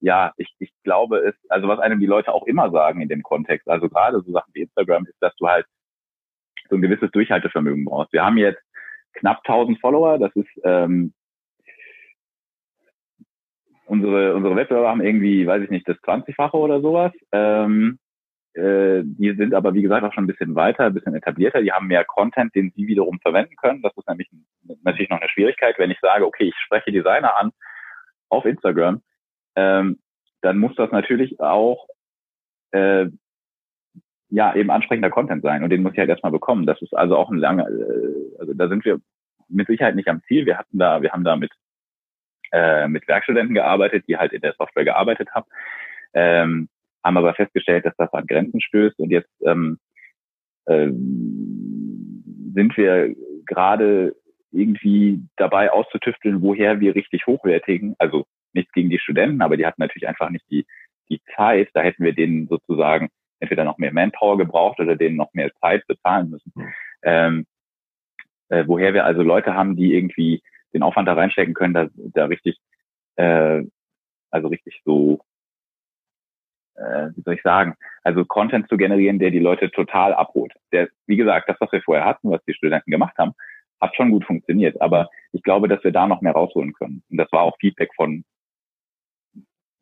ja, 0.00 0.32
ich, 0.36 0.54
ich 0.58 0.70
glaube 0.84 1.18
es, 1.18 1.34
also 1.48 1.68
was 1.68 1.78
einem 1.78 2.00
die 2.00 2.06
Leute 2.06 2.32
auch 2.32 2.46
immer 2.46 2.70
sagen 2.70 3.00
in 3.00 3.08
dem 3.08 3.22
Kontext, 3.22 3.68
also 3.68 3.88
gerade 3.88 4.20
so 4.20 4.32
Sachen 4.32 4.52
wie 4.54 4.62
Instagram, 4.62 5.06
ist, 5.06 5.16
dass 5.20 5.34
du 5.36 5.48
halt 5.48 5.66
so 6.68 6.76
ein 6.76 6.82
gewisses 6.82 7.10
Durchhaltevermögen 7.12 7.84
brauchst. 7.84 8.12
Wir 8.12 8.24
haben 8.24 8.36
jetzt 8.36 8.62
knapp 9.14 9.38
1000 9.44 9.80
Follower, 9.80 10.18
das 10.18 10.34
ist 10.34 10.48
ähm, 10.64 11.14
unsere, 13.86 14.34
unsere 14.34 14.56
Wettbewerber 14.56 14.88
haben 14.88 15.00
irgendwie, 15.00 15.46
weiß 15.46 15.62
ich 15.62 15.70
nicht, 15.70 15.88
das 15.88 15.96
20-fache 15.98 16.54
oder 16.54 16.80
sowas. 16.80 17.12
Ähm, 17.32 17.98
äh, 18.54 19.02
die 19.04 19.34
sind 19.36 19.54
aber, 19.54 19.74
wie 19.74 19.82
gesagt, 19.82 20.04
auch 20.04 20.12
schon 20.12 20.24
ein 20.24 20.28
bisschen 20.28 20.54
weiter, 20.54 20.86
ein 20.86 20.94
bisschen 20.94 21.14
etablierter. 21.14 21.62
Die 21.62 21.72
haben 21.72 21.86
mehr 21.86 22.04
Content, 22.04 22.54
den 22.54 22.72
sie 22.74 22.86
wiederum 22.86 23.20
verwenden 23.20 23.54
können. 23.56 23.82
Das 23.82 23.92
ist 23.96 24.08
nämlich 24.08 24.28
natürlich 24.82 25.10
noch 25.10 25.20
eine 25.20 25.28
Schwierigkeit, 25.28 25.78
wenn 25.78 25.90
ich 25.90 26.00
sage, 26.00 26.26
okay, 26.26 26.44
ich 26.44 26.54
spreche 26.64 26.92
Designer 26.92 27.36
an 27.36 27.52
auf 28.28 28.44
Instagram, 28.44 29.02
ähm, 29.54 29.98
dann 30.40 30.58
muss 30.58 30.74
das 30.76 30.90
natürlich 30.90 31.40
auch 31.40 31.86
äh, 32.72 33.06
ja 34.30 34.54
eben 34.54 34.70
ansprechender 34.70 35.10
Content 35.10 35.42
sein 35.42 35.62
und 35.62 35.70
den 35.70 35.82
muss 35.82 35.92
ich 35.92 35.98
halt 35.98 36.10
erstmal 36.10 36.32
bekommen. 36.32 36.66
Das 36.66 36.80
ist 36.82 36.94
also 36.94 37.16
auch 37.16 37.30
ein 37.30 37.38
langer, 37.38 37.68
äh, 37.68 38.38
also 38.38 38.54
da 38.54 38.68
sind 38.68 38.84
wir 38.84 39.00
mit 39.48 39.66
Sicherheit 39.68 39.94
nicht 39.94 40.08
am 40.08 40.22
Ziel. 40.24 40.46
Wir 40.46 40.58
hatten 40.58 40.78
da, 40.78 41.02
wir 41.02 41.12
haben 41.12 41.24
da 41.24 41.36
mit 41.36 41.52
äh, 42.52 42.88
mit 42.88 43.06
Werkstudenten 43.08 43.54
gearbeitet, 43.54 44.04
die 44.08 44.16
halt 44.16 44.32
in 44.32 44.40
der 44.40 44.54
Software 44.54 44.84
gearbeitet 44.84 45.28
haben, 45.34 45.46
ähm, 46.14 46.68
haben 47.04 47.16
aber 47.16 47.34
festgestellt, 47.34 47.84
dass 47.84 47.96
das 47.96 48.12
an 48.12 48.26
Grenzen 48.26 48.60
stößt 48.60 48.98
und 48.98 49.10
jetzt 49.10 49.30
ähm, 49.44 49.78
äh, 50.66 50.86
sind 50.86 52.76
wir 52.76 53.14
gerade 53.46 54.14
irgendwie 54.50 55.22
dabei 55.36 55.70
auszutüfteln, 55.70 56.42
woher 56.42 56.80
wir 56.80 56.94
richtig 56.94 57.26
hochwertigen, 57.26 57.94
also 57.98 58.26
nichts 58.52 58.72
gegen 58.72 58.90
die 58.90 58.98
Studenten, 58.98 59.42
aber 59.42 59.56
die 59.56 59.66
hatten 59.66 59.82
natürlich 59.82 60.08
einfach 60.08 60.30
nicht 60.30 60.44
die, 60.50 60.66
die 61.08 61.20
Zeit, 61.36 61.68
da 61.74 61.82
hätten 61.82 62.04
wir 62.04 62.14
denen 62.14 62.48
sozusagen 62.48 63.08
entweder 63.38 63.64
noch 63.64 63.78
mehr 63.78 63.92
Manpower 63.92 64.38
gebraucht 64.38 64.80
oder 64.80 64.96
denen 64.96 65.16
noch 65.16 65.32
mehr 65.34 65.52
Zeit 65.60 65.86
bezahlen 65.86 66.30
müssen. 66.30 66.52
Mhm. 66.54 66.72
Ähm, 67.02 67.46
äh, 68.48 68.64
woher 68.66 68.94
wir 68.94 69.04
also 69.04 69.22
Leute 69.22 69.54
haben, 69.54 69.76
die 69.76 69.94
irgendwie 69.94 70.42
den 70.72 70.82
Aufwand 70.82 71.08
da 71.08 71.14
reinstecken 71.14 71.54
können, 71.54 71.74
da, 71.74 71.88
da 71.94 72.26
richtig, 72.26 72.58
äh, 73.16 73.62
also 74.30 74.48
richtig 74.48 74.82
so, 74.84 75.20
äh, 76.74 77.08
wie 77.14 77.22
soll 77.22 77.34
ich 77.34 77.42
sagen, 77.42 77.74
also 78.02 78.24
Content 78.24 78.68
zu 78.68 78.76
generieren, 78.76 79.18
der 79.18 79.30
die 79.30 79.38
Leute 79.38 79.70
total 79.70 80.14
abholt. 80.14 80.52
Der, 80.72 80.88
wie 81.06 81.16
gesagt, 81.16 81.48
das, 81.48 81.56
was 81.60 81.72
wir 81.72 81.82
vorher 81.82 82.04
hatten, 82.04 82.30
was 82.30 82.44
die 82.44 82.54
Studenten 82.54 82.90
gemacht 82.90 83.16
haben, 83.18 83.32
hat 83.80 83.94
schon 83.96 84.10
gut 84.10 84.24
funktioniert. 84.24 84.80
Aber 84.80 85.08
ich 85.32 85.42
glaube, 85.42 85.68
dass 85.68 85.82
wir 85.84 85.92
da 85.92 86.06
noch 86.06 86.20
mehr 86.20 86.32
rausholen 86.32 86.72
können. 86.72 87.02
Und 87.10 87.16
das 87.16 87.30
war 87.32 87.42
auch 87.42 87.56
Feedback 87.58 87.90
von 87.94 88.24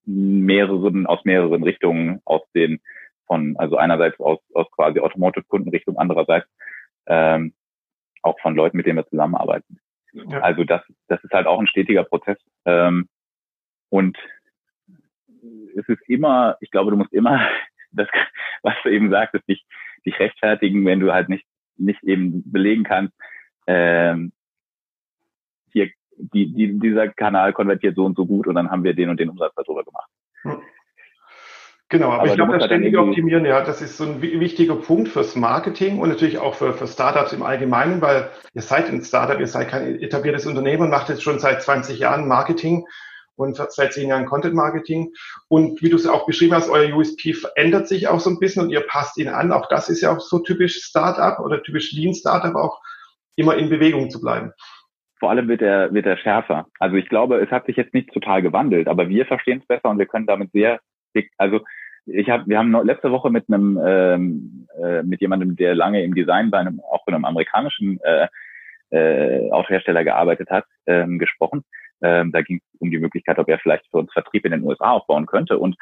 mehreren, 0.07 1.07
aus 1.07 1.25
mehreren 1.25 1.63
Richtungen, 1.63 2.21
aus 2.25 2.43
den, 2.55 2.81
von, 3.27 3.57
also 3.57 3.77
einerseits 3.77 4.19
aus, 4.21 4.39
aus 4.53 4.71
quasi 4.73 5.01
Automotive-Kundenrichtung, 5.01 5.99
andererseits 5.99 6.47
ähm, 7.07 7.55
auch 8.23 8.39
von 8.41 8.55
Leuten, 8.55 8.77
mit 8.77 8.87
denen 8.87 8.99
wir 8.99 9.09
zusammenarbeiten. 9.09 9.79
Ja. 10.15 10.41
Also 10.41 10.65
das, 10.65 10.83
das 11.09 11.23
ist 11.25 11.33
halt 11.33 11.47
auch 11.47 11.59
ein 11.59 11.67
stetiger 11.67 12.05
Prozess. 12.05 12.39
Ähm, 12.65 13.09
und 13.91 14.17
es 15.77 15.89
ist 15.89 16.03
immer, 16.09 16.57
ich 16.61 16.71
glaube, 16.71 16.91
du 16.91 16.97
musst 16.97 17.13
immer 17.13 17.47
das, 17.93 18.09
was 18.63 18.75
du 18.83 18.91
eben 18.91 19.11
sagtest, 19.11 19.47
dich, 19.49 19.65
dich 20.07 20.19
rechtfertigen, 20.19 20.85
wenn 20.87 21.01
du 21.01 21.13
halt 21.13 21.29
nicht, 21.29 21.47
nicht 21.77 22.03
eben 22.05 22.51
belegen 22.51 22.85
kannst, 22.85 23.15
ähm, 23.67 24.33
hier, 25.73 25.91
die, 26.17 26.53
die, 26.53 26.79
dieser 26.79 27.09
Kanal 27.09 27.53
konvertiert 27.53 27.97
so 27.97 28.05
und 28.05 28.17
so 28.17 28.25
gut 28.27 28.47
und 28.47 28.55
dann 28.55 28.71
haben 28.71 28.85
wir 28.85 28.95
den 28.95 29.11
und 29.11 29.19
den 29.19 29.31
Umsatz 29.31 29.53
darüber 29.57 29.83
gemacht. 29.83 30.11
Hm. 30.43 30.63
Genau, 31.91 32.07
aber, 32.07 32.21
aber 32.21 32.27
ich 32.27 32.35
glaube, 32.35 32.59
das 32.59 32.65
ständige 32.65 32.99
Optimieren, 32.99 33.45
ja, 33.45 33.63
das 33.63 33.83
ist 33.83 33.99
so 33.99 34.05
ein 34.05 34.23
wichtiger 34.23 34.75
Punkt 34.77 35.09
fürs 35.09 35.37
Marketing 35.37 35.99
und 35.99 36.09
natürlich 36.09 36.39
auch 36.39 36.55
für, 36.55 36.73
für 36.73 36.87
Startups 36.87 37.33
im 37.33 37.43
Allgemeinen, 37.43 38.01
weil 38.01 38.31
ihr 38.55 38.63
seid 38.63 38.89
ein 38.89 39.03
Startup, 39.03 39.39
ihr 39.39 39.47
seid 39.47 39.69
kein 39.69 40.01
etabliertes 40.01 40.47
Unternehmen 40.47 40.85
und 40.85 40.91
macht 40.91 41.11
jetzt 41.11 41.23
schon 41.23 41.39
seit 41.39 41.63
20 41.63 41.99
Jahren 41.99 42.27
Marketing 42.27 42.87
und 43.37 43.57
seit 43.57 43.93
10 43.93 44.09
Jahren 44.09 44.27
Content 44.27 44.55
Marketing. 44.55 45.13
Und 45.49 45.83
wie 45.83 45.91
du 45.91 45.97
es 45.97 46.07
auch 46.07 46.27
beschrieben 46.27 46.55
hast, 46.55 46.71
euer 46.71 46.95
USP 46.95 47.35
verändert 47.35 47.87
sich 47.87 48.09
auch 48.09 48.21
so 48.21 48.31
ein 48.31 48.39
bisschen 48.39 48.63
und 48.63 48.71
ihr 48.71 48.81
passt 48.81 49.19
ihn 49.19 49.29
an. 49.29 49.53
Auch 49.53 49.69
das 49.69 49.89
ist 49.89 50.01
ja 50.01 50.11
auch 50.17 50.21
so 50.21 50.39
typisch 50.39 50.81
Startup 50.83 51.39
oder 51.45 51.63
typisch 51.63 51.93
Lean 51.93 52.15
Startup 52.15 52.55
auch, 52.55 52.81
immer 53.37 53.57
in 53.57 53.69
Bewegung 53.69 54.11
zu 54.11 54.21
bleiben 54.21 54.53
vor 55.25 55.31
allem 55.31 55.49
wird 55.49 55.63
er, 55.63 55.95
wird 55.95 56.05
er 56.05 56.19
schärfer. 56.19 56.67
Also 56.79 56.97
ich 56.97 57.09
glaube, 57.09 57.39
es 57.39 57.51
hat 57.51 57.65
sich 57.65 57.77
jetzt 57.77 57.95
nicht 57.95 58.13
total 58.13 58.43
gewandelt, 58.43 58.89
aber 58.89 59.09
wir 59.09 59.25
verstehen 59.25 59.61
es 59.61 59.67
besser 59.67 59.89
und 59.89 59.99
wir 59.99 60.05
können 60.05 60.27
damit 60.27 60.53
sehr 60.53 60.81
also 61.39 61.61
ich 62.07 62.29
habe, 62.29 62.45
wir 62.47 62.59
haben 62.59 62.71
noch 62.71 62.85
letzte 62.85 63.11
Woche 63.11 63.31
mit 63.31 63.49
einem, 63.49 63.81
ähm, 63.85 64.69
äh, 64.83 65.03
mit 65.03 65.21
jemandem, 65.21 65.57
der 65.57 65.75
lange 65.75 66.03
im 66.03 66.15
Design 66.15 66.51
bei 66.51 66.59
einem, 66.59 66.81
auch 66.81 67.05
bei 67.07 67.13
einem 67.13 67.25
amerikanischen 67.25 67.99
äh, 68.03 68.29
äh, 68.91 69.51
Autohersteller 69.51 70.05
gearbeitet 70.05 70.51
hat, 70.51 70.67
ähm, 70.87 71.19
gesprochen. 71.19 71.65
Ähm, 72.03 72.33
da 72.33 72.43
ging 72.43 72.59
es 72.59 72.81
um 72.81 72.91
die 72.91 72.99
Möglichkeit, 72.99 73.39
ob 73.39 73.49
er 73.49 73.59
vielleicht 73.59 73.87
für 73.91 73.99
uns 73.99 74.13
Vertrieb 74.13 74.45
in 74.45 74.53
den 74.53 74.63
USA 74.63 74.91
aufbauen 74.91 75.27
könnte. 75.27 75.59
Und 75.59 75.77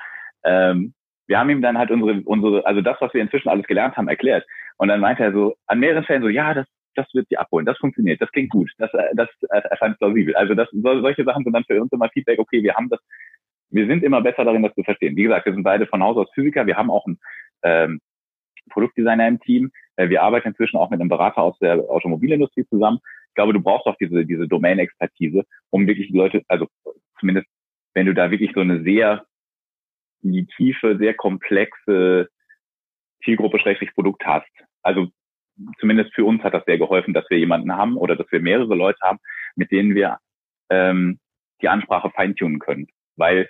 ähm, 0.44 0.94
wir 1.26 1.38
haben 1.38 1.50
ihm 1.50 1.62
dann 1.62 1.78
halt 1.78 1.90
unsere, 1.90 2.20
unsere, 2.24 2.64
also 2.66 2.80
das, 2.80 3.00
was 3.00 3.12
wir 3.14 3.22
inzwischen 3.22 3.48
alles 3.48 3.66
gelernt 3.66 3.96
haben, 3.96 4.08
erklärt. 4.08 4.44
Und 4.76 4.88
dann 4.88 5.00
meinte 5.00 5.24
er 5.24 5.32
so, 5.32 5.56
an 5.66 5.80
mehreren 5.80 6.04
Fällen 6.04 6.22
so, 6.22 6.28
ja, 6.28 6.54
das, 6.54 6.66
das 6.94 7.06
wird 7.14 7.26
sie 7.28 7.38
abholen, 7.38 7.66
das 7.66 7.78
funktioniert, 7.78 8.20
das 8.20 8.30
klingt 8.32 8.50
gut, 8.50 8.70
das, 8.78 8.92
äh, 8.94 9.14
das 9.14 9.28
erscheint 9.48 9.98
plausibel. 9.98 10.36
Also 10.36 10.54
das, 10.54 10.68
solche 10.72 11.24
Sachen 11.24 11.44
sind 11.44 11.52
dann 11.52 11.64
für 11.64 11.80
uns 11.80 11.92
immer 11.92 12.08
Feedback, 12.10 12.38
okay, 12.38 12.62
wir 12.62 12.74
haben 12.74 12.88
das 12.88 13.00
wir 13.72 13.86
sind 13.86 14.02
immer 14.02 14.20
besser 14.20 14.44
darin, 14.44 14.62
das 14.62 14.74
zu 14.74 14.82
verstehen. 14.82 15.16
Wie 15.16 15.24
gesagt, 15.24 15.46
wir 15.46 15.54
sind 15.54 15.62
beide 15.62 15.86
von 15.86 16.02
Haus 16.02 16.16
aus 16.16 16.30
Physiker. 16.34 16.66
Wir 16.66 16.76
haben 16.76 16.90
auch 16.90 17.06
einen 17.06 17.18
ähm, 17.62 18.00
Produktdesigner 18.70 19.26
im 19.26 19.40
Team. 19.40 19.72
Äh, 19.96 20.08
wir 20.08 20.22
arbeiten 20.22 20.48
inzwischen 20.48 20.76
auch 20.76 20.90
mit 20.90 21.00
einem 21.00 21.08
Berater 21.08 21.42
aus 21.42 21.58
der 21.58 21.78
Automobilindustrie 21.78 22.66
zusammen. 22.66 23.00
Ich 23.28 23.34
glaube, 23.34 23.52
du 23.52 23.60
brauchst 23.60 23.86
auch 23.86 23.96
diese, 23.96 24.26
diese 24.26 24.46
Domain-Expertise, 24.46 25.44
um 25.70 25.86
wirklich 25.86 26.08
die 26.08 26.16
Leute, 26.16 26.42
also 26.48 26.68
zumindest 27.18 27.46
wenn 27.94 28.06
du 28.06 28.14
da 28.14 28.30
wirklich 28.30 28.52
so 28.54 28.60
eine 28.60 28.82
sehr 28.82 29.24
die 30.22 30.46
tiefe, 30.46 30.96
sehr 30.98 31.14
komplexe 31.14 32.28
Zielgruppe 33.24 33.58
schrägstrich 33.58 33.94
Produkt 33.94 34.24
hast. 34.24 34.50
Also 34.82 35.08
zumindest 35.78 36.14
für 36.14 36.24
uns 36.24 36.42
hat 36.42 36.54
das 36.54 36.64
sehr 36.64 36.78
geholfen, 36.78 37.14
dass 37.14 37.28
wir 37.28 37.38
jemanden 37.38 37.74
haben 37.74 37.96
oder 37.96 38.16
dass 38.16 38.30
wir 38.30 38.40
mehrere 38.40 38.74
Leute 38.74 38.98
haben, 39.02 39.18
mit 39.56 39.70
denen 39.70 39.94
wir 39.94 40.18
ähm, 40.70 41.18
die 41.60 41.68
Ansprache 41.68 42.10
feintunen 42.10 42.58
können. 42.58 42.86
Weil 43.16 43.48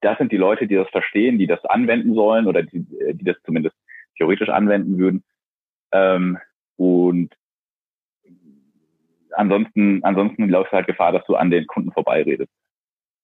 das 0.00 0.18
sind 0.18 0.32
die 0.32 0.36
Leute, 0.36 0.66
die 0.66 0.74
das 0.74 0.88
verstehen, 0.90 1.38
die 1.38 1.46
das 1.46 1.64
anwenden 1.64 2.14
sollen 2.14 2.46
oder 2.46 2.62
die, 2.62 2.86
die 3.14 3.24
das 3.24 3.36
zumindest 3.44 3.76
theoretisch 4.16 4.48
anwenden 4.48 4.98
würden. 4.98 5.24
Ähm, 5.92 6.38
und 6.76 7.34
ansonsten, 9.32 10.02
ansonsten 10.04 10.48
läuft 10.48 10.72
halt 10.72 10.86
Gefahr, 10.86 11.12
dass 11.12 11.24
du 11.26 11.36
an 11.36 11.50
den 11.50 11.66
Kunden 11.66 11.92
vorbeiredest. 11.92 12.50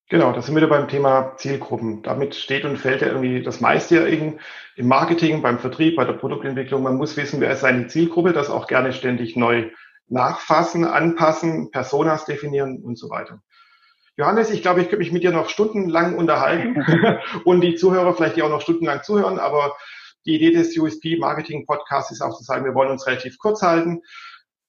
Genau, 0.08 0.32
das 0.32 0.46
sind 0.46 0.56
wir 0.56 0.68
beim 0.68 0.88
Thema 0.88 1.36
Zielgruppen. 1.36 2.02
Damit 2.02 2.34
steht 2.34 2.64
und 2.64 2.76
fällt 2.76 3.00
ja 3.00 3.08
irgendwie 3.08 3.42
das 3.42 3.60
meiste 3.60 3.96
ja 3.96 4.04
in, 4.04 4.40
im 4.76 4.86
Marketing, 4.86 5.40
beim 5.40 5.58
Vertrieb, 5.58 5.96
bei 5.96 6.04
der 6.04 6.12
Produktentwicklung. 6.14 6.82
Man 6.82 6.96
muss 6.96 7.16
wissen, 7.16 7.40
wer 7.40 7.52
ist 7.52 7.60
seine 7.60 7.86
Zielgruppe, 7.86 8.32
das 8.32 8.50
auch 8.50 8.66
gerne 8.66 8.92
ständig 8.92 9.36
neu 9.36 9.70
nachfassen, 10.08 10.84
anpassen, 10.84 11.70
Personas 11.70 12.26
definieren 12.26 12.82
und 12.82 12.98
so 12.98 13.08
weiter. 13.08 13.42
Johannes, 14.16 14.50
ich 14.50 14.62
glaube, 14.62 14.80
ich 14.82 14.88
könnte 14.88 15.04
mich 15.04 15.12
mit 15.12 15.22
dir 15.22 15.32
noch 15.32 15.48
stundenlang 15.48 16.16
unterhalten 16.16 16.84
und 17.44 17.60
die 17.62 17.74
Zuhörer 17.74 18.14
vielleicht 18.14 18.40
auch 18.42 18.50
noch 18.50 18.60
stundenlang 18.60 19.02
zuhören, 19.02 19.38
aber 19.38 19.76
die 20.26 20.34
Idee 20.36 20.52
des 20.52 20.76
USP 20.76 21.16
Marketing 21.16 21.66
Podcasts 21.66 22.12
ist 22.12 22.20
auch 22.20 22.36
zu 22.36 22.44
sagen, 22.44 22.64
wir 22.64 22.74
wollen 22.74 22.90
uns 22.90 23.06
relativ 23.06 23.38
kurz 23.38 23.62
halten. 23.62 24.02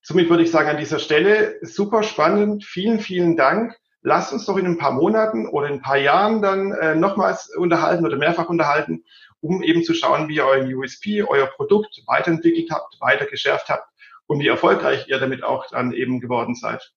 Somit 0.01 0.29
würde 0.29 0.43
ich 0.43 0.51
sagen, 0.51 0.69
an 0.69 0.77
dieser 0.77 0.99
Stelle 0.99 1.57
super 1.61 2.03
spannend. 2.03 2.65
Vielen, 2.65 2.99
vielen 2.99 3.37
Dank 3.37 3.77
lasst 4.03 4.33
uns 4.33 4.45
doch 4.45 4.57
in 4.57 4.65
ein 4.65 4.77
paar 4.77 4.91
Monaten 4.91 5.47
oder 5.47 5.67
in 5.67 5.75
ein 5.75 5.81
paar 5.81 5.97
Jahren 5.97 6.41
dann 6.41 6.73
äh, 6.73 6.95
nochmals 6.95 7.49
unterhalten 7.55 8.05
oder 8.05 8.17
mehrfach 8.17 8.49
unterhalten, 8.49 9.03
um 9.39 9.63
eben 9.63 9.83
zu 9.83 9.93
schauen, 9.93 10.27
wie 10.27 10.35
ihr 10.35 10.45
euren 10.45 10.73
USP, 10.73 11.23
euer 11.23 11.47
Produkt 11.47 12.03
weiterentwickelt 12.05 12.69
habt, 12.71 12.99
weiter 12.99 13.25
geschärft 13.25 13.69
habt 13.69 13.87
und 14.27 14.39
wie 14.39 14.47
erfolgreich 14.47 15.07
ihr 15.07 15.19
damit 15.19 15.43
auch 15.43 15.65
dann 15.69 15.93
eben 15.93 16.19
geworden 16.19 16.55
seid. 16.55 16.93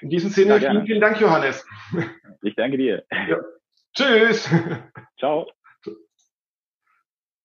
In 0.00 0.10
diesem 0.10 0.30
Sinne, 0.30 0.58
vielen, 0.58 0.86
vielen 0.86 1.00
Dank, 1.00 1.20
Johannes. 1.20 1.66
Ich 2.42 2.54
danke 2.54 2.78
dir. 2.78 3.04
Ja. 3.28 3.36
Tschüss. 3.94 4.48
Ciao. 5.18 5.46